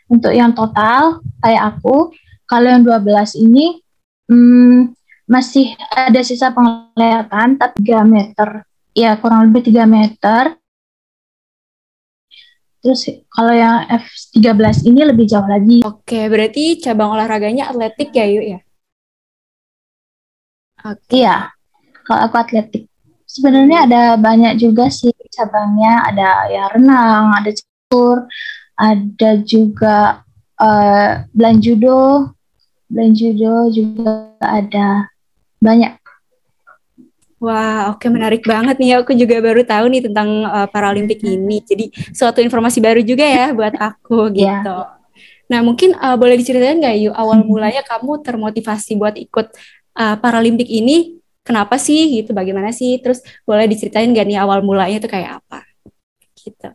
untuk 0.08 0.32
yang 0.32 0.54
total 0.56 1.20
kayak 1.42 1.76
aku, 1.76 2.14
kalau 2.48 2.68
yang 2.70 2.82
12 2.86 3.36
ini 3.44 3.82
hmm, 4.30 4.94
masih 5.28 5.74
ada 5.92 6.20
sisa 6.24 6.54
penglihatan 6.54 7.60
tapi 7.60 7.84
3 7.84 8.04
meter. 8.06 8.64
Ya 8.94 9.18
kurang 9.18 9.50
lebih 9.50 9.74
3 9.74 9.84
meter 9.90 10.54
terus 12.84 13.08
kalau 13.32 13.56
yang 13.56 13.88
F13 13.88 14.84
ini 14.84 15.00
lebih 15.08 15.24
jauh 15.24 15.48
lagi. 15.48 15.80
Oke 15.80 16.28
berarti 16.28 16.84
cabang 16.84 17.16
olahraganya 17.16 17.72
atletik 17.72 18.12
ya 18.12 18.28
yuk 18.28 18.44
ya? 18.44 18.58
Oke. 20.84 21.24
Iya 21.24 21.48
kalau 22.04 22.28
aku 22.28 22.36
atletik. 22.36 22.84
Sebenarnya 23.24 23.88
ada 23.88 24.02
banyak 24.20 24.60
juga 24.60 24.92
sih 24.92 25.10
cabangnya. 25.32 26.12
Ada 26.12 26.28
ya 26.52 26.64
renang 26.70 27.40
ada 27.40 27.50
catur 27.50 28.28
ada 28.76 29.30
juga 29.42 30.22
uh, 30.60 31.24
judo. 31.58 32.30
Blind 32.84 33.16
judo 33.16 33.72
juga 33.72 34.36
ada. 34.44 35.08
Banyak. 35.58 36.03
Wah, 37.44 37.92
oke 37.92 38.08
menarik 38.08 38.40
banget 38.48 38.80
nih. 38.80 39.04
Aku 39.04 39.12
juga 39.12 39.36
baru 39.44 39.60
tahu 39.60 39.84
nih 39.92 40.08
tentang 40.08 40.48
uh, 40.48 40.64
Paralimpik 40.64 41.20
ini. 41.20 41.60
Jadi 41.60 41.92
suatu 42.16 42.40
informasi 42.40 42.80
baru 42.80 43.04
juga 43.04 43.28
ya 43.28 43.52
buat 43.52 43.76
aku 43.76 44.28
iya. 44.32 44.64
gitu. 44.64 44.72
Yeah. 44.72 44.92
Nah, 45.44 45.60
mungkin 45.60 45.92
uh, 46.00 46.16
boleh 46.16 46.40
diceritain 46.40 46.80
nggak 46.80 46.96
yuk 47.04 47.14
awal 47.14 47.44
mulanya 47.44 47.84
kamu 47.84 48.24
termotivasi 48.24 48.96
buat 48.96 49.12
ikut 49.20 49.52
uh, 50.00 50.16
Paralimpik 50.16 50.72
ini? 50.72 51.20
Kenapa 51.44 51.76
sih 51.76 52.08
gitu? 52.08 52.32
Bagaimana 52.32 52.72
sih? 52.72 52.96
Terus 53.04 53.20
boleh 53.44 53.68
diceritain 53.68 54.08
nggak 54.08 54.24
nih 54.24 54.40
awal 54.40 54.64
mulanya 54.64 54.96
itu 55.04 55.08
kayak 55.12 55.44
apa? 55.44 55.60
Gitu. 56.32 56.72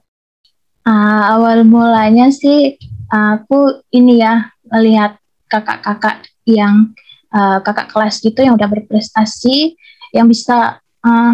Uh, 0.86 1.24
awal 1.34 1.66
mulanya 1.66 2.30
sih 2.30 2.78
aku 3.10 3.82
ini 3.90 4.22
ya 4.22 4.54
melihat 4.70 5.18
kakak-kakak 5.50 6.30
yang 6.46 6.94
uh, 7.34 7.58
kakak 7.66 7.90
kelas 7.90 8.22
gitu 8.22 8.46
yang 8.46 8.54
udah 8.54 8.70
berprestasi, 8.70 9.74
yang 10.16 10.28
bisa 10.30 10.82
uh, 11.06 11.34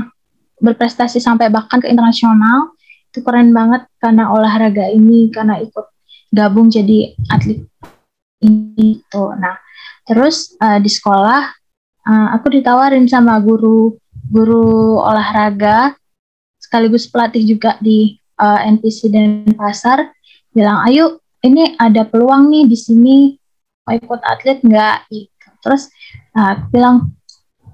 berprestasi 0.60 1.20
sampai 1.20 1.52
bahkan 1.52 1.84
ke 1.84 1.88
internasional 1.92 2.76
itu 3.12 3.24
keren 3.24 3.56
banget 3.56 3.88
karena 4.00 4.28
olahraga 4.32 4.92
ini 4.92 5.32
karena 5.32 5.60
ikut 5.64 5.86
gabung 6.36 6.68
jadi 6.68 7.16
atlet 7.32 7.64
ini 8.44 9.00
tuh. 9.08 9.36
Nah 9.40 9.56
terus 10.06 10.54
uh, 10.60 10.78
di 10.80 10.92
sekolah 10.92 11.44
uh, 12.08 12.28
aku 12.36 12.60
ditawarin 12.60 13.08
sama 13.08 13.40
guru 13.40 13.96
guru 14.28 15.00
olahraga 15.00 15.96
sekaligus 16.60 17.08
pelatih 17.08 17.46
juga 17.46 17.78
di 17.80 18.18
uh, 18.42 18.60
NPC 18.66 19.14
dan 19.14 19.48
pasar 19.54 20.12
bilang 20.52 20.82
ayo 20.88 21.22
ini 21.46 21.78
ada 21.78 22.08
peluang 22.08 22.50
nih 22.50 22.66
di 22.66 22.78
sini 22.78 23.18
mau 23.86 23.94
ikut 23.94 24.22
atlet 24.26 24.60
nggak? 24.66 25.14
Terus 25.62 25.94
nah, 26.34 26.58
aku 26.58 26.66
bilang 26.74 27.14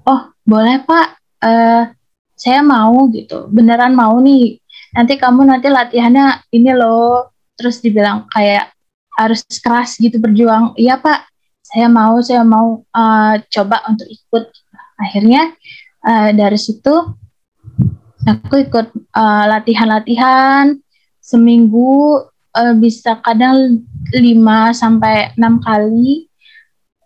oh 0.04 0.31
boleh 0.46 0.82
pak. 0.84 1.18
Uh, 1.42 1.90
saya 2.38 2.60
mau 2.62 3.06
gitu. 3.10 3.46
Beneran 3.50 3.94
mau 3.94 4.18
nih. 4.18 4.58
Nanti 4.92 5.16
kamu 5.16 5.46
nanti 5.46 5.70
latihannya 5.70 6.46
ini 6.52 6.72
loh. 6.74 7.32
Terus 7.58 7.78
dibilang 7.78 8.26
kayak 8.30 8.74
harus 9.18 9.44
keras 9.62 9.98
gitu 9.98 10.18
berjuang. 10.18 10.74
Iya 10.78 10.98
pak. 10.98 11.30
Saya 11.62 11.88
mau 11.88 12.20
saya 12.20 12.42
mau 12.42 12.82
uh, 12.90 13.34
coba 13.48 13.86
untuk 13.88 14.08
ikut. 14.10 14.44
Akhirnya 14.98 15.54
uh, 16.04 16.30
dari 16.30 16.58
situ 16.58 16.94
aku 18.22 18.54
ikut 18.70 18.94
latihan-latihan 19.50 20.78
uh, 20.78 20.80
seminggu 21.22 22.22
uh, 22.58 22.74
bisa 22.76 23.22
kadang 23.22 23.86
5 24.12 24.18
sampai 24.74 25.32
enam 25.38 25.62
kali. 25.62 26.28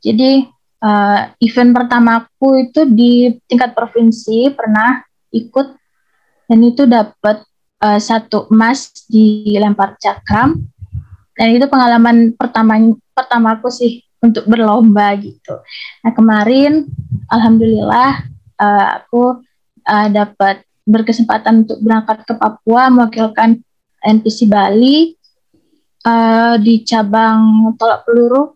Jadi 0.00 0.48
uh, 0.82 1.32
event 1.40 1.70
pertamaku 1.72 2.68
itu 2.68 2.80
di 2.88 3.32
tingkat 3.48 3.72
provinsi 3.72 4.52
pernah 4.52 5.02
ikut. 5.32 5.76
Dan 6.46 6.62
itu 6.62 6.86
dapat 6.86 7.42
uh, 7.82 7.98
satu 7.98 8.46
emas 8.54 9.06
di 9.10 9.54
lempar 9.58 9.98
cakram. 9.98 10.62
Dan 11.36 11.52
itu 11.52 11.68
pengalaman 11.68 12.32
pertama 12.32 12.80
pertamaku 13.12 13.68
sih 13.68 14.06
untuk 14.24 14.48
berlomba 14.48 15.12
gitu. 15.20 15.60
Nah 16.00 16.12
kemarin 16.16 16.88
alhamdulillah 17.28 18.24
uh, 18.56 18.86
aku 19.02 19.44
uh, 19.84 20.08
dapat 20.08 20.64
berkesempatan 20.86 21.66
untuk 21.66 21.82
berangkat 21.82 22.22
ke 22.24 22.34
Papua 22.38 22.88
mewakilkan 22.88 23.60
NPC 24.00 24.46
Bali 24.46 25.18
uh, 26.06 26.54
di 26.62 26.86
cabang 26.86 27.74
tolak 27.74 28.06
peluru 28.06 28.54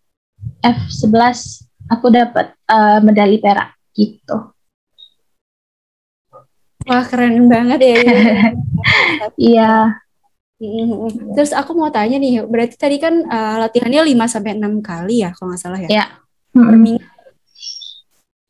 F11 0.63 1.70
aku 1.91 2.07
dapat 2.15 2.55
uh, 2.71 3.03
medali 3.03 3.43
perak 3.43 3.75
gitu. 3.93 4.55
Wah 6.87 7.05
keren 7.05 7.51
banget 7.51 7.81
ya. 7.83 7.97
Iya. 9.37 10.01
Terus 11.37 11.53
aku 11.53 11.77
mau 11.77 11.93
tanya 11.93 12.17
nih, 12.17 12.45
berarti 12.45 12.77
tadi 12.77 12.97
kan 12.97 13.25
uh, 13.29 13.57
latihannya 13.67 14.07
5 14.07 14.33
sampai 14.33 14.57
enam 14.57 14.81
kali 14.81 15.21
ya 15.25 15.33
kalau 15.37 15.53
nggak 15.53 15.61
salah 15.61 15.81
ya? 15.81 15.89
Iya. 15.89 16.05
Per 16.57 16.77
minggu. 16.77 17.05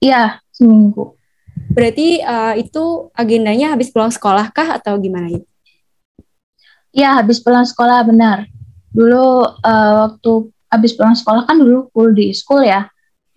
Iya, 0.01 0.23
seminggu. 0.55 1.19
Berarti 1.71 2.19
uh, 2.25 2.55
itu 2.59 3.13
agendanya 3.15 3.77
habis 3.77 3.93
pulang 3.93 4.11
sekolah 4.11 4.51
kah 4.51 4.81
atau 4.81 4.99
gimana 4.99 5.31
itu? 5.31 5.47
Iya, 6.91 7.23
habis 7.23 7.39
pulang 7.39 7.63
sekolah 7.63 8.03
benar. 8.07 8.51
Dulu 8.91 9.47
uh, 9.63 9.93
waktu 10.07 10.33
habis 10.67 10.95
pulang 10.99 11.15
sekolah 11.15 11.47
kan 11.47 11.59
dulu 11.63 11.91
full 11.95 12.11
di 12.11 12.35
school 12.35 12.67
ya. 12.67 12.91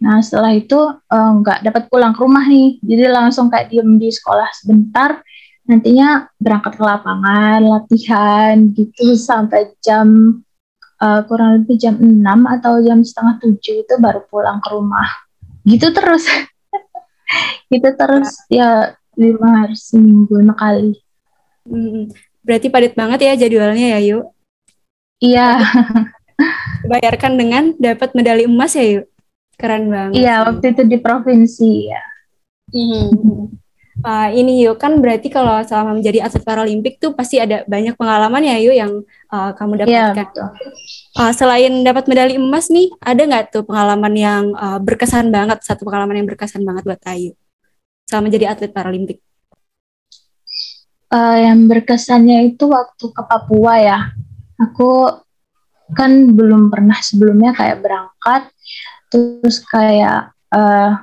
Nah 0.04 0.20
setelah 0.20 0.52
itu 0.52 0.76
eh, 0.92 1.32
nggak 1.40 1.60
uh, 1.60 1.64
dapat 1.64 1.84
pulang 1.88 2.12
ke 2.12 2.20
rumah 2.20 2.44
nih, 2.44 2.84
jadi 2.84 3.08
langsung 3.08 3.48
kayak 3.48 3.72
diem 3.72 3.96
di 3.96 4.12
sekolah 4.12 4.52
sebentar, 4.52 5.24
nantinya 5.64 6.28
berangkat 6.36 6.76
ke 6.76 6.84
lapangan, 6.84 7.60
latihan 7.64 8.68
gitu 8.76 9.16
sampai 9.16 9.72
jam 9.80 10.40
uh, 11.00 11.24
kurang 11.24 11.64
lebih 11.64 11.80
jam 11.80 11.96
6 11.96 12.20
atau 12.60 12.84
jam 12.84 13.00
setengah 13.00 13.40
7 13.40 13.84
itu 13.88 13.94
baru 13.96 14.28
pulang 14.28 14.60
ke 14.60 14.68
rumah. 14.76 15.08
Gitu 15.64 15.88
terus. 15.96 16.28
gitu 17.72 17.90
terus 17.96 18.30
ya 18.52 19.00
lima 19.16 19.64
hari 19.64 19.76
seminggu 19.80 20.36
lima 20.36 20.56
kali. 20.60 21.00
Hmm, 21.64 22.12
berarti 22.44 22.68
padat 22.68 22.92
banget 22.92 23.20
ya 23.24 23.40
jadwalnya 23.40 23.88
ya 23.96 24.00
Yuk? 24.04 24.24
Iya. 25.24 25.48
Bayarkan 26.92 27.40
dengan 27.40 27.72
dapat 27.80 28.12
medali 28.12 28.44
emas 28.44 28.76
ya 28.76 28.84
Yuk? 29.00 29.13
Keren 29.58 29.90
banget. 29.90 30.22
Iya, 30.22 30.36
waktu 30.50 30.66
itu 30.74 30.82
di 30.88 30.98
provinsi 31.00 31.72
ya. 31.90 32.04
Hmm. 32.74 33.54
Uh, 34.02 34.30
ini 34.34 34.66
yuk 34.66 34.82
kan 34.82 34.98
berarti 34.98 35.30
kalau 35.30 35.62
selama 35.62 36.02
menjadi 36.02 36.26
atlet 36.26 36.42
paralimpik 36.42 36.98
tuh 36.98 37.14
pasti 37.14 37.38
ada 37.38 37.62
banyak 37.70 37.94
pengalaman 37.94 38.42
ya 38.42 38.58
yuk 38.58 38.74
yang 38.74 38.92
uh, 39.30 39.54
kamu 39.54 39.86
iya, 39.86 40.12
dapatkan. 40.12 40.28
Ya, 40.34 40.50
Uh, 41.14 41.30
selain 41.30 41.86
dapat 41.86 42.10
medali 42.10 42.42
emas 42.42 42.74
nih, 42.74 42.90
ada 42.98 43.22
nggak 43.22 43.54
tuh 43.54 43.62
pengalaman 43.62 44.14
yang 44.18 44.50
uh, 44.58 44.82
berkesan 44.82 45.30
banget 45.30 45.62
satu 45.62 45.86
pengalaman 45.86 46.18
yang 46.18 46.26
berkesan 46.26 46.66
banget 46.66 46.90
buat 46.90 46.98
Ayu 47.06 47.38
selama 48.10 48.34
menjadi 48.34 48.46
atlet 48.50 48.74
paralimpik? 48.74 49.22
Uh, 51.14 51.38
yang 51.38 51.70
berkesannya 51.70 52.50
itu 52.50 52.66
waktu 52.66 53.06
ke 53.14 53.22
Papua 53.30 53.74
ya. 53.78 54.00
Aku 54.58 55.06
kan 55.94 56.34
belum 56.34 56.74
pernah 56.74 56.98
sebelumnya 56.98 57.54
kayak 57.54 57.86
berangkat 57.86 58.50
terus 59.14 59.62
kayak 59.70 60.34
uh, 60.50 60.98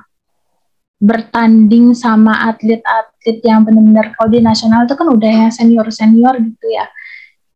bertanding 1.01 1.97
sama 1.97 2.51
atlet-atlet 2.51 3.41
yang 3.41 3.63
benar-benar 3.65 4.13
kalau 4.13 4.29
di 4.29 4.43
nasional 4.43 4.85
itu 4.85 4.93
kan 4.93 5.07
udah 5.09 5.31
yang 5.47 5.49
senior-senior 5.49 6.35
gitu 6.37 6.67
ya. 6.69 6.85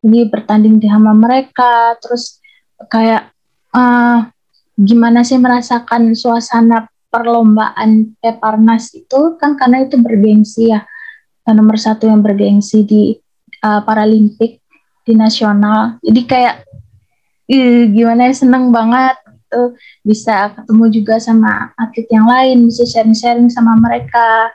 Jadi 0.02 0.20
bertanding 0.32 0.82
di 0.82 0.88
sama 0.90 1.14
mereka, 1.14 1.94
terus 2.02 2.42
kayak 2.90 3.30
uh, 3.76 4.26
gimana 4.74 5.22
sih 5.22 5.38
merasakan 5.38 6.18
suasana 6.18 6.90
perlombaan 7.14 8.18
Peparnas 8.18 8.92
itu 8.98 9.38
kan 9.38 9.56
karena 9.60 9.86
itu 9.86 10.02
bergengsi 10.02 10.74
ya, 10.74 10.82
nomor 11.46 11.78
satu 11.78 12.10
yang 12.10 12.26
bergengsi 12.26 12.82
di 12.82 13.14
uh, 13.62 13.82
Paralimpik 13.86 14.62
di 15.06 15.14
nasional. 15.14 16.02
Jadi 16.02 16.22
kayak 16.26 16.56
uh, 17.50 17.84
gimana 17.94 18.30
ya 18.30 18.34
seneng 18.34 18.74
banget 18.74 19.25
gitu 19.46 19.78
bisa 20.02 20.50
ketemu 20.58 20.86
juga 20.90 21.16
sama 21.22 21.70
atlet 21.78 22.10
yang 22.10 22.26
lain 22.26 22.66
bisa 22.66 22.84
sharing-sharing 22.84 23.48
sama 23.54 23.78
mereka. 23.78 24.50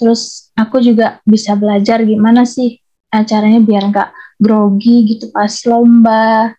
Terus 0.00 0.50
aku 0.56 0.80
juga 0.80 1.20
bisa 1.28 1.54
belajar 1.54 2.00
gimana 2.02 2.48
sih 2.48 2.80
acaranya 3.12 3.60
biar 3.60 3.92
nggak 3.92 4.10
grogi 4.40 5.14
gitu 5.14 5.28
pas 5.30 5.52
lomba. 5.68 6.56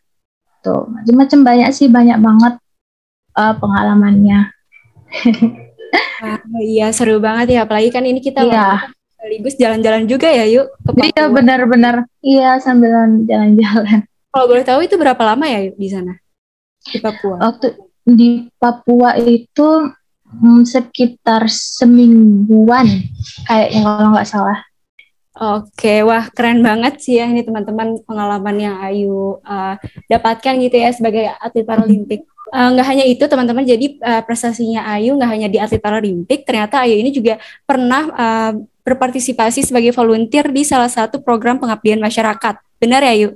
Tuh 0.64 0.88
macam-macam 0.88 1.40
banyak 1.44 1.70
sih 1.76 1.90
banyak 1.90 2.18
banget 2.22 2.54
uh, 3.36 3.54
pengalamannya. 3.58 4.54
Ah, 6.24 6.40
iya 6.64 6.88
seru 6.96 7.20
banget 7.20 7.60
ya. 7.60 7.68
Apalagi 7.68 7.92
kan 7.92 8.08
ini 8.08 8.24
kita 8.24 8.48
iya. 8.48 8.88
sekaligus 9.12 9.60
jalan-jalan 9.60 10.08
juga 10.08 10.32
ya 10.32 10.48
yuk 10.48 10.72
iya 11.04 11.28
benar-benar. 11.28 12.08
Iya 12.24 12.64
sambil 12.64 12.96
jalan-jalan. 13.28 14.08
Kalau 14.34 14.46
boleh 14.48 14.64
tahu 14.64 14.88
itu 14.88 14.96
berapa 14.96 15.20
lama 15.20 15.46
ya 15.46 15.68
yuk 15.68 15.76
di 15.76 15.92
sana 15.92 16.23
di 16.88 16.98
Papua? 17.00 17.36
Waktu 17.40 17.68
di 18.04 18.52
Papua 18.60 19.16
itu 19.16 19.92
hmm, 20.28 20.68
sekitar 20.68 21.48
semingguan 21.48 23.08
kayaknya 23.48 23.82
kalau 23.86 24.10
nggak 24.12 24.30
salah. 24.30 24.60
Oke, 25.34 26.06
wah 26.06 26.30
keren 26.30 26.62
banget 26.62 27.02
sih 27.02 27.18
ya 27.18 27.26
ini 27.26 27.42
teman-teman 27.42 27.98
pengalaman 28.06 28.54
yang 28.54 28.78
Ayu 28.86 29.42
uh, 29.42 29.76
dapatkan 30.06 30.62
gitu 30.62 30.78
ya 30.78 30.94
sebagai 30.94 31.26
atlet 31.42 31.66
Paralimpik. 31.66 32.22
Uh, 32.54 32.70
nggak 32.78 32.86
hanya 32.86 33.06
itu 33.10 33.26
teman-teman, 33.26 33.66
jadi 33.66 33.98
uh, 33.98 34.22
prestasinya 34.22 34.86
Ayu 34.94 35.18
nggak 35.18 35.32
hanya 35.34 35.48
di 35.50 35.58
atlet 35.58 35.82
Paralimpik, 35.82 36.46
ternyata 36.46 36.86
Ayu 36.86 37.02
ini 37.02 37.10
juga 37.10 37.42
pernah 37.66 38.14
uh, 38.14 38.52
berpartisipasi 38.86 39.66
sebagai 39.66 39.90
volunteer 39.90 40.54
di 40.54 40.62
salah 40.62 40.92
satu 40.92 41.18
program 41.26 41.58
pengabdian 41.58 41.98
masyarakat. 41.98 42.62
Benar 42.78 43.02
ya 43.02 43.12
Ayu? 43.18 43.30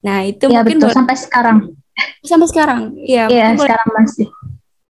Nah 0.00 0.24
itu 0.24 0.48
ya, 0.48 0.64
mungkin 0.64 0.80
betul, 0.80 0.96
sampai 0.96 1.16
sekarang 1.20 1.76
Sampai 2.24 2.48
sekarang, 2.48 2.94
iya. 3.00 3.26
Iya, 3.26 3.56
sekarang 3.56 3.88
masih. 3.96 4.26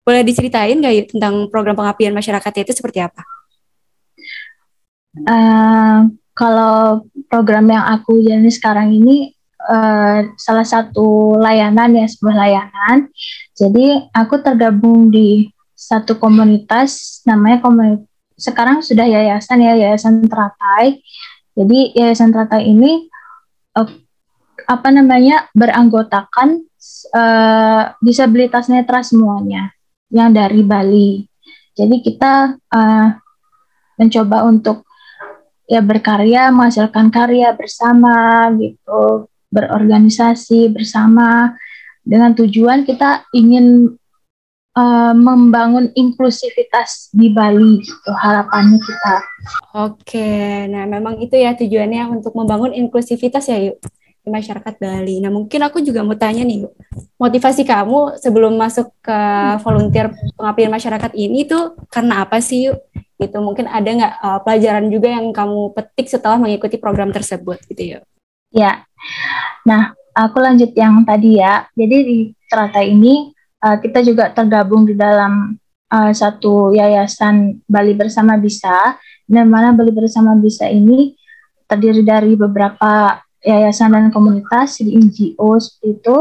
Boleh 0.04 0.20
diceritain 0.20 0.76
nggak 0.76 0.94
yuk 0.94 1.06
tentang 1.16 1.34
program 1.48 1.76
pengabdian 1.76 2.12
masyarakat 2.12 2.52
itu 2.60 2.72
seperti 2.76 3.00
apa? 3.00 3.24
Uh, 5.24 6.10
kalau 6.36 7.06
program 7.30 7.70
yang 7.70 7.86
aku 7.88 8.20
jalani 8.20 8.50
sekarang 8.50 8.92
ini 8.92 9.32
uh, 9.64 10.28
salah 10.36 10.66
satu 10.66 11.38
layanan 11.40 11.96
ya 11.96 12.04
sebuah 12.04 12.36
layanan. 12.36 13.08
Jadi 13.56 14.10
aku 14.12 14.42
tergabung 14.44 15.08
di 15.08 15.48
satu 15.72 16.20
komunitas 16.20 17.22
namanya 17.24 17.64
komunitas 17.64 18.04
sekarang 18.34 18.82
sudah 18.82 19.06
yayasan 19.06 19.62
ya 19.62 19.72
yayasan 19.78 20.26
Teratai. 20.26 21.00
Jadi 21.54 21.94
yayasan 21.94 22.34
Teratai 22.34 22.66
ini 22.66 23.06
uh, 23.78 23.88
apa 24.64 24.88
namanya 24.88 25.48
beranggotakan 25.52 26.64
uh, 27.12 27.82
disabilitas 28.00 28.68
netra 28.68 29.04
semuanya 29.04 29.72
yang 30.08 30.32
dari 30.32 30.62
Bali. 30.64 31.24
Jadi 31.74 31.96
kita 32.00 32.54
uh, 32.54 33.08
mencoba 33.98 34.46
untuk 34.46 34.86
ya 35.66 35.80
berkarya, 35.82 36.52
menghasilkan 36.54 37.10
karya 37.10 37.50
bersama 37.56 38.46
gitu, 38.56 39.26
berorganisasi 39.50 40.70
bersama 40.70 41.56
dengan 42.04 42.36
tujuan 42.36 42.84
kita 42.84 43.26
ingin 43.32 43.96
uh, 44.76 45.14
membangun 45.16 45.90
inklusivitas 45.96 47.10
di 47.10 47.32
Bali 47.32 47.80
gitu 47.82 48.10
harapannya 48.12 48.78
kita. 48.78 49.16
Oke, 49.74 50.68
nah 50.70 50.84
memang 50.86 51.18
itu 51.18 51.34
ya 51.34 51.56
tujuannya 51.58 52.06
untuk 52.12 52.36
membangun 52.38 52.70
inklusivitas 52.76 53.50
ya 53.50 53.72
yuk 53.72 53.80
masyarakat 54.24 54.74
Bali. 54.80 55.20
Nah, 55.20 55.28
mungkin 55.28 55.60
aku 55.62 55.84
juga 55.84 56.00
mau 56.00 56.16
tanya 56.16 56.42
nih, 56.42 56.64
motivasi 57.20 57.62
kamu 57.62 58.16
sebelum 58.18 58.56
masuk 58.56 58.88
ke 59.04 59.18
volunteer 59.60 60.10
pengabdian 60.34 60.72
masyarakat 60.72 61.12
ini 61.12 61.44
tuh 61.44 61.76
karena 61.92 62.24
apa 62.24 62.40
sih, 62.40 62.72
yuk? 62.72 62.80
Gitu, 63.14 63.36
mungkin 63.38 63.70
ada 63.70 63.86
nggak 63.86 64.14
uh, 64.20 64.40
pelajaran 64.42 64.90
juga 64.90 65.08
yang 65.12 65.30
kamu 65.30 65.70
petik 65.76 66.10
setelah 66.10 66.40
mengikuti 66.40 66.80
program 66.80 67.14
tersebut, 67.14 67.62
gitu 67.70 67.96
ya? 67.96 67.98
Ya, 68.54 68.72
nah 69.66 69.94
aku 70.14 70.38
lanjut 70.38 70.72
yang 70.74 71.02
tadi 71.02 71.38
ya. 71.42 71.66
Jadi 71.74 71.96
di 72.04 72.18
Terata 72.44 72.86
ini 72.86 73.34
uh, 73.66 73.82
kita 73.82 73.98
juga 74.06 74.30
tergabung 74.30 74.86
di 74.86 74.94
dalam 74.94 75.58
uh, 75.90 76.12
satu 76.14 76.70
yayasan 76.70 77.58
Bali 77.66 77.98
Bersama 77.98 78.38
Bisa, 78.38 78.94
dan 79.26 79.50
mana 79.50 79.74
Bali 79.74 79.90
Bersama 79.90 80.38
Bisa 80.38 80.70
ini 80.70 81.18
terdiri 81.66 82.06
dari 82.06 82.38
beberapa 82.38 83.18
yayasan 83.44 83.92
dan 83.92 84.08
komunitas 84.08 84.80
di 84.80 84.96
NGO 84.96 85.60
seperti 85.60 86.00
itu 86.00 86.16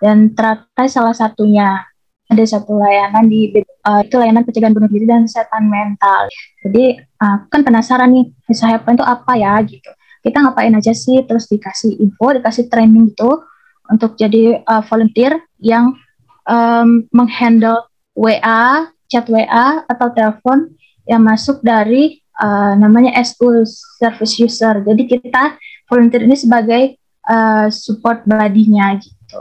dan 0.00 0.32
teratai 0.36 0.88
salah 0.88 1.16
satunya 1.16 1.84
ada 2.30 2.44
satu 2.46 2.78
layanan 2.78 3.26
di 3.26 3.50
uh, 3.82 4.06
itu 4.06 4.14
layanan 4.14 4.46
pencegahan 4.46 4.70
bunuh 4.70 4.86
diri 4.86 5.02
dan 5.02 5.26
kesehatan 5.26 5.66
mental. 5.66 6.30
Jadi 6.62 7.02
uh, 7.18 7.36
kan 7.50 7.60
penasaran 7.66 8.14
nih 8.14 8.30
Hepan 8.46 8.94
itu 8.94 9.04
apa 9.04 9.32
ya 9.34 9.58
gitu. 9.66 9.90
Kita 10.22 10.38
ngapain 10.46 10.70
aja 10.76 10.94
sih 10.94 11.26
terus 11.26 11.50
dikasih 11.50 11.98
info, 11.98 12.30
dikasih 12.38 12.70
training 12.70 13.10
gitu 13.10 13.42
untuk 13.90 14.14
jadi 14.14 14.62
uh, 14.62 14.84
volunteer 14.86 15.42
yang 15.58 15.98
um, 16.46 17.08
menghandle 17.10 17.90
WA, 18.14 18.86
chat 19.10 19.26
WA 19.26 19.82
atau 19.90 20.08
telepon 20.14 20.70
yang 21.10 21.26
masuk 21.26 21.58
dari 21.66 22.22
uh, 22.38 22.78
namanya 22.78 23.18
SU 23.26 23.66
service 23.98 24.38
user. 24.38 24.86
Jadi 24.86 25.02
kita 25.18 25.58
volunteer 25.90 26.22
ini 26.22 26.38
sebagai 26.38 26.94
uh, 27.26 27.66
support 27.68 28.22
body-nya 28.22 28.94
gitu. 29.02 29.40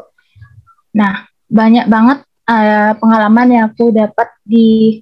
Nah, 0.97 1.29
banyak 1.45 1.85
banget 1.85 2.25
uh, 2.49 2.97
pengalaman 2.97 3.47
yang 3.53 3.63
aku 3.69 3.93
dapat 3.93 4.33
di 4.41 4.99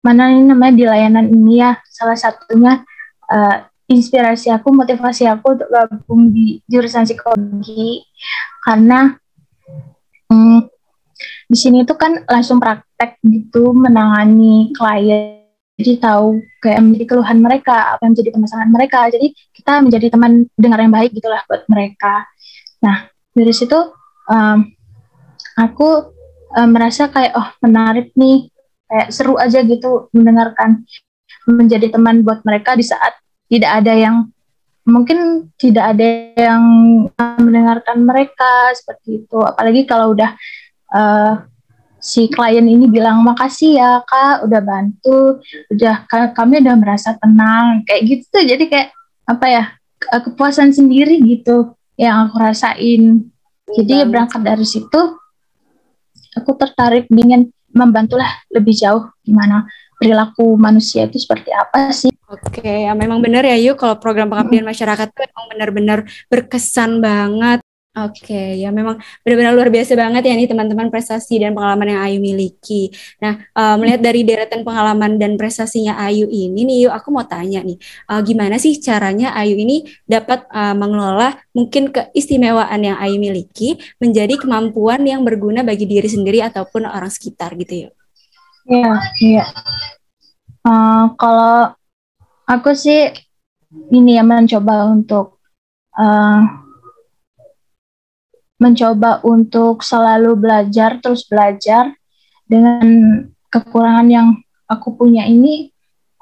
mana 0.00 0.32
ini 0.32 0.48
namanya 0.48 0.74
di 0.74 0.84
layanan 0.88 1.26
ini 1.28 1.60
ya. 1.60 1.76
Salah 1.84 2.16
satunya 2.16 2.80
uh, 3.28 3.56
inspirasi 3.88 4.48
aku, 4.48 4.72
motivasi 4.72 5.28
aku 5.28 5.60
untuk 5.60 5.68
gabung 5.68 6.32
di 6.32 6.64
jurusan 6.64 7.04
psikologi 7.04 8.04
karena 8.64 9.16
hmm, 10.32 10.68
di 11.48 11.56
sini 11.56 11.84
itu 11.84 11.96
kan 11.96 12.24
langsung 12.28 12.60
praktek 12.60 13.20
gitu 13.24 13.72
menangani 13.72 14.72
klien 14.76 15.37
jadi 15.78 15.92
tahu 16.02 16.42
kayak 16.58 16.82
menjadi 16.82 17.04
keluhan 17.06 17.38
mereka 17.38 17.94
apa 17.94 18.02
yang 18.02 18.12
menjadi 18.18 18.30
permasalahan 18.34 18.72
mereka. 18.74 19.00
Jadi 19.14 19.26
kita 19.54 19.72
menjadi 19.78 20.06
teman 20.10 20.32
dengar 20.58 20.78
yang 20.82 20.90
baik 20.90 21.14
gitulah 21.14 21.38
buat 21.46 21.62
mereka. 21.70 22.26
Nah 22.82 23.06
dari 23.30 23.54
situ 23.54 23.78
um, 24.26 24.58
aku 25.54 25.88
um, 26.58 26.68
merasa 26.74 27.06
kayak 27.06 27.32
oh 27.38 27.48
menarik 27.62 28.10
nih. 28.18 28.50
Kayak 28.88 29.08
seru 29.14 29.38
aja 29.38 29.62
gitu 29.62 30.10
mendengarkan. 30.10 30.82
Menjadi 31.46 31.94
teman 31.94 32.26
buat 32.26 32.42
mereka 32.42 32.74
di 32.74 32.82
saat 32.82 33.14
tidak 33.46 33.84
ada 33.84 33.94
yang 33.94 34.16
mungkin 34.82 35.52
tidak 35.60 35.94
ada 35.94 36.08
yang 36.34 36.62
mendengarkan 37.38 38.02
mereka 38.02 38.74
seperti 38.74 39.22
itu. 39.22 39.38
Apalagi 39.44 39.86
kalau 39.86 40.10
udah 40.16 40.34
uh, 40.90 41.46
si 41.98 42.30
klien 42.30 42.64
ini 42.64 42.86
bilang 42.86 43.22
makasih 43.26 43.78
ya 43.78 43.90
kak 44.06 44.46
udah 44.46 44.60
bantu. 44.62 45.42
Udah 45.70 46.06
kami 46.34 46.62
udah 46.62 46.76
merasa 46.78 47.14
tenang. 47.18 47.82
Kayak 47.84 48.02
gitu 48.06 48.24
tuh 48.32 48.44
jadi 48.46 48.64
kayak 48.66 48.88
apa 49.28 49.46
ya 49.46 49.64
kepuasan 50.24 50.72
sendiri 50.72 51.20
gitu 51.22 51.74
yang 51.98 52.30
aku 52.30 52.38
rasain. 52.38 53.28
Jadi 53.68 53.94
berangkat 54.08 54.40
dari 54.40 54.64
situ 54.64 55.18
aku 56.38 56.50
tertarik 56.56 57.10
ingin 57.10 57.50
membantulah 57.68 58.40
lebih 58.48 58.72
jauh 58.72 59.10
gimana 59.20 59.68
perilaku 59.98 60.54
manusia 60.54 61.04
itu 61.10 61.18
seperti 61.18 61.50
apa 61.52 61.90
sih. 61.90 62.08
Oke, 62.30 62.86
ya 62.86 62.94
memang 62.94 63.18
benar 63.18 63.42
ya 63.42 63.58
yuk 63.58 63.76
kalau 63.76 63.98
program 63.98 64.30
pengabdian 64.30 64.64
masyarakat 64.64 65.10
itu 65.10 65.20
memang 65.26 65.44
benar-benar 65.50 65.98
berkesan 66.30 67.02
banget. 67.02 67.60
Oke, 68.04 68.60
ya 68.60 68.68
memang 68.68 69.00
benar-benar 69.26 69.56
luar 69.56 69.72
biasa 69.72 69.96
banget 69.98 70.28
ya 70.28 70.34
nih 70.38 70.46
teman-teman 70.46 70.92
prestasi 70.92 71.40
dan 71.42 71.56
pengalaman 71.56 71.96
yang 71.96 72.02
Ayu 72.04 72.18
miliki. 72.20 72.92
Nah, 73.18 73.40
uh, 73.56 73.74
melihat 73.80 74.04
dari 74.04 74.22
deretan 74.22 74.62
pengalaman 74.62 75.16
dan 75.16 75.34
prestasinya 75.40 75.96
Ayu 76.04 76.28
ini 76.28 76.68
nih, 76.68 76.76
yuk 76.86 76.92
aku 76.92 77.08
mau 77.10 77.24
tanya 77.24 77.64
nih, 77.64 77.80
uh, 78.12 78.20
gimana 78.20 78.60
sih 78.60 78.76
caranya 78.78 79.32
Ayu 79.34 79.56
ini 79.56 79.88
dapat 80.04 80.44
uh, 80.52 80.76
mengelola 80.76 81.34
mungkin 81.56 81.88
keistimewaan 81.90 82.84
yang 82.84 83.00
Ayu 83.00 83.16
miliki 83.16 83.80
menjadi 83.98 84.36
kemampuan 84.36 85.02
yang 85.02 85.24
berguna 85.24 85.64
bagi 85.64 85.88
diri 85.88 86.06
sendiri 86.06 86.44
ataupun 86.44 86.86
orang 86.86 87.10
sekitar 87.10 87.56
gitu 87.56 87.88
yuk? 87.88 87.92
Iya, 88.68 88.92
iya. 89.24 89.44
Uh, 90.62 91.16
kalau 91.16 91.72
aku 92.44 92.76
sih 92.76 93.08
ini 93.88 94.20
yang 94.20 94.28
mencoba 94.28 94.92
untuk 94.92 95.40
uh, 95.96 96.67
mencoba 98.58 99.22
untuk 99.22 99.86
selalu 99.86 100.34
belajar 100.34 100.98
terus 100.98 101.26
belajar 101.26 101.94
dengan 102.44 102.84
kekurangan 103.48 104.08
yang 104.10 104.28
aku 104.66 104.98
punya 104.98 105.24
ini 105.24 105.70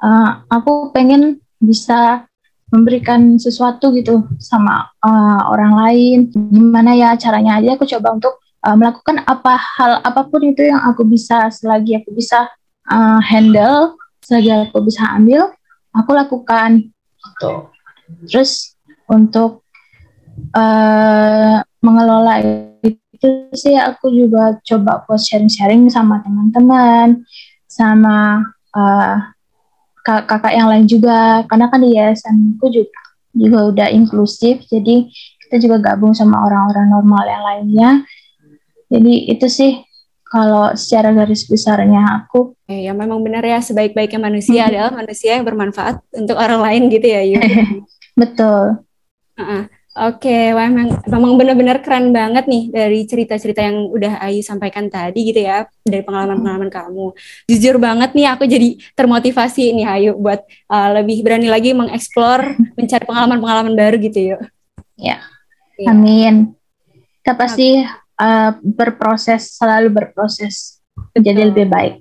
uh, 0.05 0.45
aku 0.53 0.93
pengen 0.93 1.41
bisa 1.59 2.29
memberikan 2.69 3.41
sesuatu 3.41 3.95
gitu 3.97 4.27
sama 4.37 4.91
uh, 5.01 5.41
orang 5.49 5.73
lain 5.87 6.19
gimana 6.31 6.93
ya 6.93 7.17
caranya 7.17 7.57
aja 7.63 7.79
aku 7.79 7.89
coba 7.89 8.21
untuk 8.21 8.43
uh, 8.67 8.77
melakukan 8.77 9.23
apa 9.25 9.55
hal 9.57 9.93
apa 10.05 10.27
pun 10.29 10.45
itu 10.45 10.69
yang 10.69 10.83
aku 10.85 11.07
bisa 11.07 11.49
selagi 11.49 12.03
aku 12.03 12.13
bisa 12.13 12.51
uh, 12.91 13.21
handle 13.23 13.97
selagi 14.21 14.51
aku 14.69 14.83
bisa 14.83 15.07
ambil 15.15 15.55
aku 15.95 16.11
lakukan 16.13 16.93
gitu. 17.23 17.71
Terus 18.27 18.75
untuk 19.07 19.63
uh, 20.55 21.63
mengelola 21.87 22.43
itu 22.83 23.29
sih 23.55 23.79
aku 23.79 24.11
juga 24.11 24.59
coba 24.67 25.07
buat 25.07 25.23
sharing-sharing 25.23 25.87
sama 25.87 26.19
teman-teman, 26.27 27.23
sama 27.71 28.43
uh, 28.75 29.17
kakak 30.03 30.55
yang 30.55 30.67
lain 30.67 30.87
juga, 30.91 31.47
karena 31.47 31.71
kan 31.71 31.79
di 31.83 31.95
yayasanku 31.95 32.67
juga 32.71 33.01
juga 33.37 33.59
udah 33.69 33.89
inklusif, 33.93 34.65
jadi 34.67 35.13
kita 35.47 35.57
juga 35.61 35.93
gabung 35.93 36.17
sama 36.17 36.41
orang-orang 36.43 36.89
normal 36.89 37.23
yang 37.29 37.43
lainnya. 37.45 37.91
Jadi 38.89 39.29
itu 39.29 39.47
sih 39.47 39.73
kalau 40.27 40.75
secara 40.75 41.15
garis 41.15 41.47
besarnya 41.47 42.27
aku 42.27 42.59
eh, 42.67 42.91
ya 42.91 42.93
memang 42.97 43.23
benar 43.23 43.47
ya 43.47 43.63
sebaik-baiknya 43.63 44.19
manusia 44.19 44.67
hmm. 44.67 44.69
adalah 44.75 44.91
manusia 45.05 45.39
yang 45.39 45.47
bermanfaat 45.47 46.03
untuk 46.17 46.35
orang 46.35 46.61
lain 46.65 46.83
gitu 46.91 47.07
ya 47.07 47.23
Yu. 47.23 47.39
Betul. 48.21 48.83
Uh-uh. 49.37 49.69
Oke, 49.97 50.53
wah 50.53 50.69
memang, 50.69 51.01
memang 51.09 51.33
benar-benar 51.41 51.81
keren 51.81 52.13
banget 52.13 52.45
nih 52.45 52.69
dari 52.69 53.09
cerita-cerita 53.09 53.65
yang 53.65 53.89
udah 53.89 54.21
Ayu 54.29 54.45
sampaikan 54.45 54.93
tadi 54.93 55.33
gitu 55.33 55.41
ya 55.41 55.65
dari 55.89 56.05
pengalaman-pengalaman 56.05 56.69
kamu. 56.69 57.17
Jujur 57.49 57.81
banget 57.81 58.13
nih 58.13 58.29
aku 58.29 58.45
jadi 58.45 58.77
termotivasi 58.93 59.73
nih 59.73 59.89
Ayu 59.89 60.11
buat 60.21 60.45
uh, 60.69 61.01
lebih 61.01 61.25
berani 61.25 61.49
lagi 61.49 61.73
mengeksplor, 61.73 62.61
mencari 62.77 63.05
pengalaman-pengalaman 63.09 63.73
baru 63.73 63.97
gitu 63.97 64.37
yuk. 64.37 64.41
Ya. 65.01 65.25
ya. 65.81 65.89
Amin. 65.89 66.53
Kita 67.25 67.33
pasti 67.33 67.81
uh, 68.21 68.51
berproses 68.61 69.57
selalu 69.57 69.97
berproses 69.97 70.77
menjadi 71.17 71.49
lebih 71.49 71.73
baik. 71.73 71.95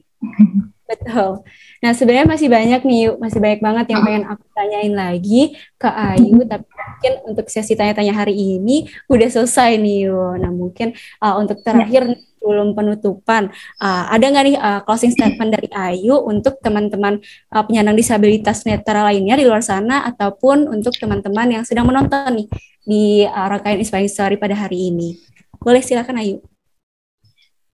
Betul. 0.84 1.48
Nah 1.86 1.93
sebenarnya 1.93 2.26
masih 2.26 2.50
banyak 2.50 2.82
nih, 2.82 3.00
yuk, 3.06 3.15
masih 3.21 3.38
banyak 3.38 3.62
banget 3.62 3.86
yang 3.93 4.02
pengen 4.02 4.26
aku 4.26 4.41
tanyain 4.58 4.89
lagi 4.89 5.54
ke 5.78 5.86
Ayu, 5.86 6.41
tapi 6.50 6.65
mungkin 6.65 7.13
untuk 7.30 7.45
sesi 7.45 7.78
tanya-tanya 7.78 8.10
hari 8.10 8.34
ini 8.34 8.89
udah 9.06 9.30
selesai 9.30 9.78
nih, 9.78 10.10
yuk. 10.10 10.41
Nah 10.41 10.50
mungkin 10.50 10.98
uh, 11.21 11.38
untuk 11.38 11.62
terakhir 11.62 12.10
ya. 12.10 12.17
sebelum 12.41 12.74
penutupan, 12.74 13.54
uh, 13.78 14.10
ada 14.10 14.26
nggak 14.26 14.45
nih 14.50 14.58
uh, 14.58 14.82
closing 14.82 15.13
statement 15.13 15.54
dari 15.54 15.69
Ayu 15.78 16.17
untuk 16.26 16.58
teman-teman 16.58 17.21
uh, 17.54 17.62
penyandang 17.62 17.93
disabilitas 17.93 18.65
netra 18.65 19.06
lainnya 19.06 19.38
di 19.38 19.45
luar 19.45 19.62
sana 19.62 20.10
ataupun 20.10 20.65
untuk 20.65 20.98
teman-teman 20.98 21.62
yang 21.62 21.63
sedang 21.69 21.86
menonton 21.86 22.34
nih 22.34 22.48
di 22.82 23.04
uh, 23.30 23.45
rangkaian 23.45 23.78
Inspiring 23.78 24.10
Story 24.10 24.41
pada 24.41 24.58
hari 24.58 24.89
ini? 24.89 25.21
Boleh 25.62 25.86
silakan 25.86 26.17
Ayu. 26.17 26.41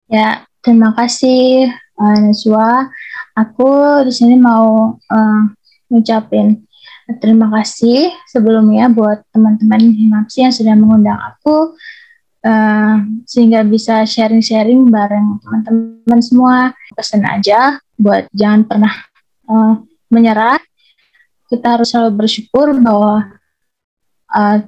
Ya, 0.08 0.48
terima 0.64 0.96
kasih 0.96 1.68
uh, 2.00 2.16
Najwa. 2.24 2.88
Aku 3.38 4.02
di 4.02 4.10
sini 4.10 4.34
mau 4.34 4.98
uh, 4.98 5.42
ngucapin 5.86 6.68
terima 7.16 7.48
kasih 7.48 8.12
sebelumnya 8.28 8.92
buat 8.92 9.24
teman-teman 9.32 9.80
Himapsi 9.80 10.44
yang 10.44 10.52
sudah 10.52 10.76
mengundang 10.76 11.16
aku 11.16 11.72
uh, 12.44 12.96
sehingga 13.24 13.64
bisa 13.64 14.04
sharing-sharing 14.04 14.92
bareng 14.92 15.40
teman-teman 15.40 16.20
semua. 16.20 16.76
Pesan 16.92 17.24
aja 17.24 17.80
buat 17.96 18.28
jangan 18.36 18.68
pernah 18.68 18.92
uh, 19.48 19.80
menyerah. 20.12 20.60
Kita 21.48 21.80
harus 21.80 21.96
selalu 21.96 22.28
bersyukur 22.28 22.76
bahwa 22.76 23.24
uh, 24.28 24.58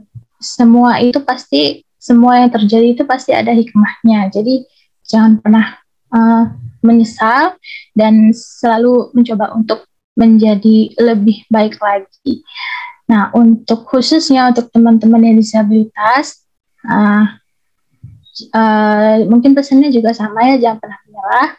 semua 0.40 0.96
itu 1.04 1.20
pasti 1.20 1.84
semua 2.00 2.40
yang 2.40 2.48
terjadi 2.48 2.96
itu 2.96 3.04
pasti 3.04 3.36
ada 3.36 3.52
hikmahnya. 3.52 4.32
Jadi 4.32 4.64
jangan 5.04 5.36
pernah 5.44 5.76
uh, 6.16 6.48
menyesal 6.80 7.56
dan 7.96 8.32
selalu 8.32 9.12
mencoba 9.12 9.52
untuk 9.56 9.84
menjadi 10.16 10.92
lebih 11.00 11.48
baik 11.48 11.80
lagi. 11.80 12.44
Nah, 13.10 13.32
untuk 13.34 13.88
khususnya 13.88 14.54
untuk 14.54 14.70
teman-teman 14.70 15.32
yang 15.32 15.36
disabilitas, 15.40 16.46
uh, 16.86 17.26
uh, 18.54 19.16
mungkin 19.26 19.56
pesannya 19.56 19.90
juga 19.90 20.14
sama 20.14 20.54
ya, 20.54 20.56
jangan 20.60 20.78
pernah 20.78 20.98
menyerah. 21.08 21.50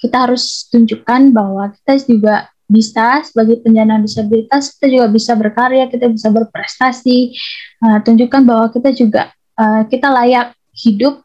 Kita 0.00 0.16
harus 0.28 0.68
tunjukkan 0.68 1.32
bahwa 1.32 1.72
kita 1.72 1.92
juga 2.04 2.36
bisa 2.70 3.24
sebagai 3.26 3.64
penyandang 3.64 4.06
disabilitas, 4.06 4.76
kita 4.78 4.86
juga 4.92 5.06
bisa 5.10 5.32
berkarya, 5.34 5.90
kita 5.90 6.06
bisa 6.06 6.28
berprestasi. 6.30 7.34
Uh, 7.80 7.98
tunjukkan 8.04 8.42
bahwa 8.44 8.68
kita 8.68 8.90
juga 8.92 9.32
uh, 9.56 9.82
kita 9.88 10.12
layak 10.12 10.52
hidup 10.76 11.24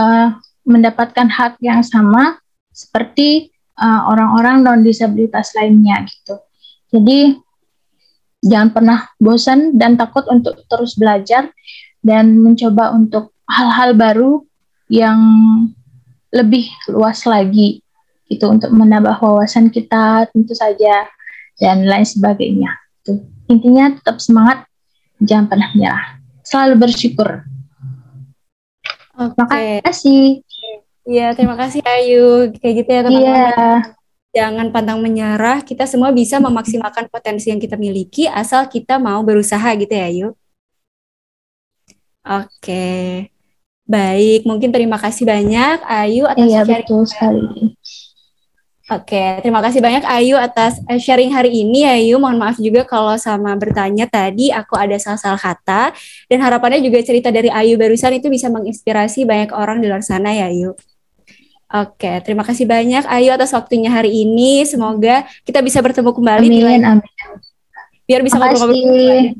uh, 0.00 0.34
mendapatkan 0.64 1.28
hak 1.28 1.60
yang 1.60 1.84
sama 1.84 2.40
seperti 2.80 3.52
eh, 3.76 4.02
orang-orang 4.08 4.64
uh, 4.64 4.72
non 4.72 4.80
disabilitas 4.80 5.52
lainnya 5.52 6.08
gitu. 6.08 6.40
Jadi 6.90 7.36
jangan 8.40 8.70
pernah 8.72 8.98
bosan 9.20 9.76
dan 9.76 10.00
takut 10.00 10.24
untuk 10.32 10.64
terus 10.64 10.96
belajar 10.96 11.52
dan 12.00 12.40
mencoba 12.40 12.96
untuk 12.96 13.36
hal-hal 13.44 13.92
baru 13.92 14.40
yang 14.88 15.20
lebih 16.32 16.66
luas 16.88 17.28
lagi 17.28 17.84
itu 18.30 18.46
untuk 18.46 18.70
menambah 18.70 19.18
wawasan 19.18 19.68
kita 19.68 20.30
tentu 20.30 20.54
saja 20.54 21.10
dan 21.58 21.84
lain 21.84 22.06
sebagainya. 22.06 22.70
Tuh. 23.02 23.20
Intinya 23.50 23.90
tetap 23.98 24.22
semangat, 24.22 24.64
jangan 25.18 25.50
pernah 25.50 25.68
menyerah. 25.74 26.22
Selalu 26.46 26.74
bersyukur. 26.78 27.42
Okay. 29.18 29.82
Terima 29.82 29.84
kasih. 29.84 30.24
Iya, 31.08 31.32
terima 31.32 31.56
kasih 31.56 31.80
Ayu. 31.84 32.52
Kayak 32.60 32.74
gitu 32.84 32.90
ya 32.90 33.00
teman-teman. 33.04 33.36
Iya. 33.36 33.76
Jangan 34.30 34.66
pantang 34.70 35.02
menyerah, 35.02 35.58
kita 35.66 35.90
semua 35.90 36.14
bisa 36.14 36.38
memaksimalkan 36.38 37.10
potensi 37.10 37.50
yang 37.50 37.58
kita 37.58 37.74
miliki 37.74 38.30
asal 38.30 38.62
kita 38.70 38.94
mau 39.02 39.18
berusaha 39.26 39.74
gitu 39.74 39.90
ya 39.90 40.06
Ayu. 40.06 40.28
Oke. 42.22 43.26
Baik, 43.90 44.46
mungkin 44.46 44.70
terima 44.70 45.02
kasih 45.02 45.26
banyak 45.26 45.82
Ayu 45.82 46.30
atas 46.30 46.46
iya, 46.46 46.62
sharing. 46.62 46.86
betul 46.86 47.02
sekali. 47.10 47.74
Oke, 48.90 49.42
terima 49.42 49.62
kasih 49.62 49.78
banyak 49.82 50.02
Ayu 50.06 50.34
atas 50.34 50.78
eh, 50.86 50.98
sharing 50.98 51.34
hari 51.34 51.50
ini 51.62 51.86
Ayu. 51.86 52.18
Mohon 52.22 52.38
maaf 52.38 52.58
juga 52.58 52.86
kalau 52.86 53.14
sama 53.18 53.54
bertanya 53.58 54.06
tadi 54.06 54.54
aku 54.54 54.78
ada 54.78 54.94
salah-salah 54.94 55.38
kata 55.38 55.94
dan 56.30 56.38
harapannya 56.38 56.82
juga 56.82 57.02
cerita 57.02 57.34
dari 57.34 57.50
Ayu 57.50 57.74
barusan 57.78 58.18
itu 58.18 58.30
bisa 58.30 58.46
menginspirasi 58.46 59.26
banyak 59.26 59.50
orang 59.54 59.82
di 59.82 59.90
luar 59.90 60.06
sana 60.06 60.30
ya 60.34 60.46
Ayu. 60.50 60.74
Oke, 61.70 62.18
terima 62.26 62.42
kasih 62.42 62.66
banyak 62.66 63.06
Ayu 63.06 63.30
atas 63.30 63.54
waktunya 63.54 63.94
hari 63.94 64.10
ini. 64.26 64.66
Semoga 64.66 65.22
kita 65.46 65.62
bisa 65.62 65.78
bertemu 65.78 66.10
kembali 66.10 66.46
amin, 66.50 66.82
amin. 66.82 67.06
biar 68.10 68.26
bisa 68.26 68.42
ngobrol-ngobrol. 68.42 69.38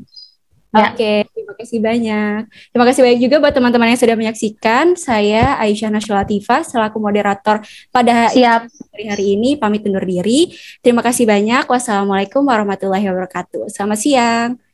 Ya. 0.71 0.95
Oke, 0.95 1.27
terima 1.35 1.55
kasih 1.59 1.79
banyak. 1.83 2.40
Terima 2.71 2.87
kasih 2.87 3.01
banyak 3.03 3.21
juga 3.27 3.37
buat 3.43 3.51
teman-teman 3.51 3.90
yang 3.90 3.99
sudah 3.99 4.14
menyaksikan. 4.14 4.95
Saya 4.95 5.59
Aisyah 5.59 5.90
Nashul 5.90 6.14
Latifah 6.14 6.62
selaku 6.62 7.03
moderator 7.03 7.59
pada 7.90 8.31
Siap. 8.31 8.71
hari 8.95 9.05
hari 9.11 9.25
ini 9.35 9.59
pamit 9.59 9.83
undur 9.83 10.07
diri. 10.07 10.55
Terima 10.79 11.03
kasih 11.03 11.27
banyak. 11.27 11.66
Wassalamualaikum 11.66 12.47
warahmatullahi 12.47 13.11
wabarakatuh. 13.11 13.66
Selamat 13.66 13.99
siang. 13.99 14.70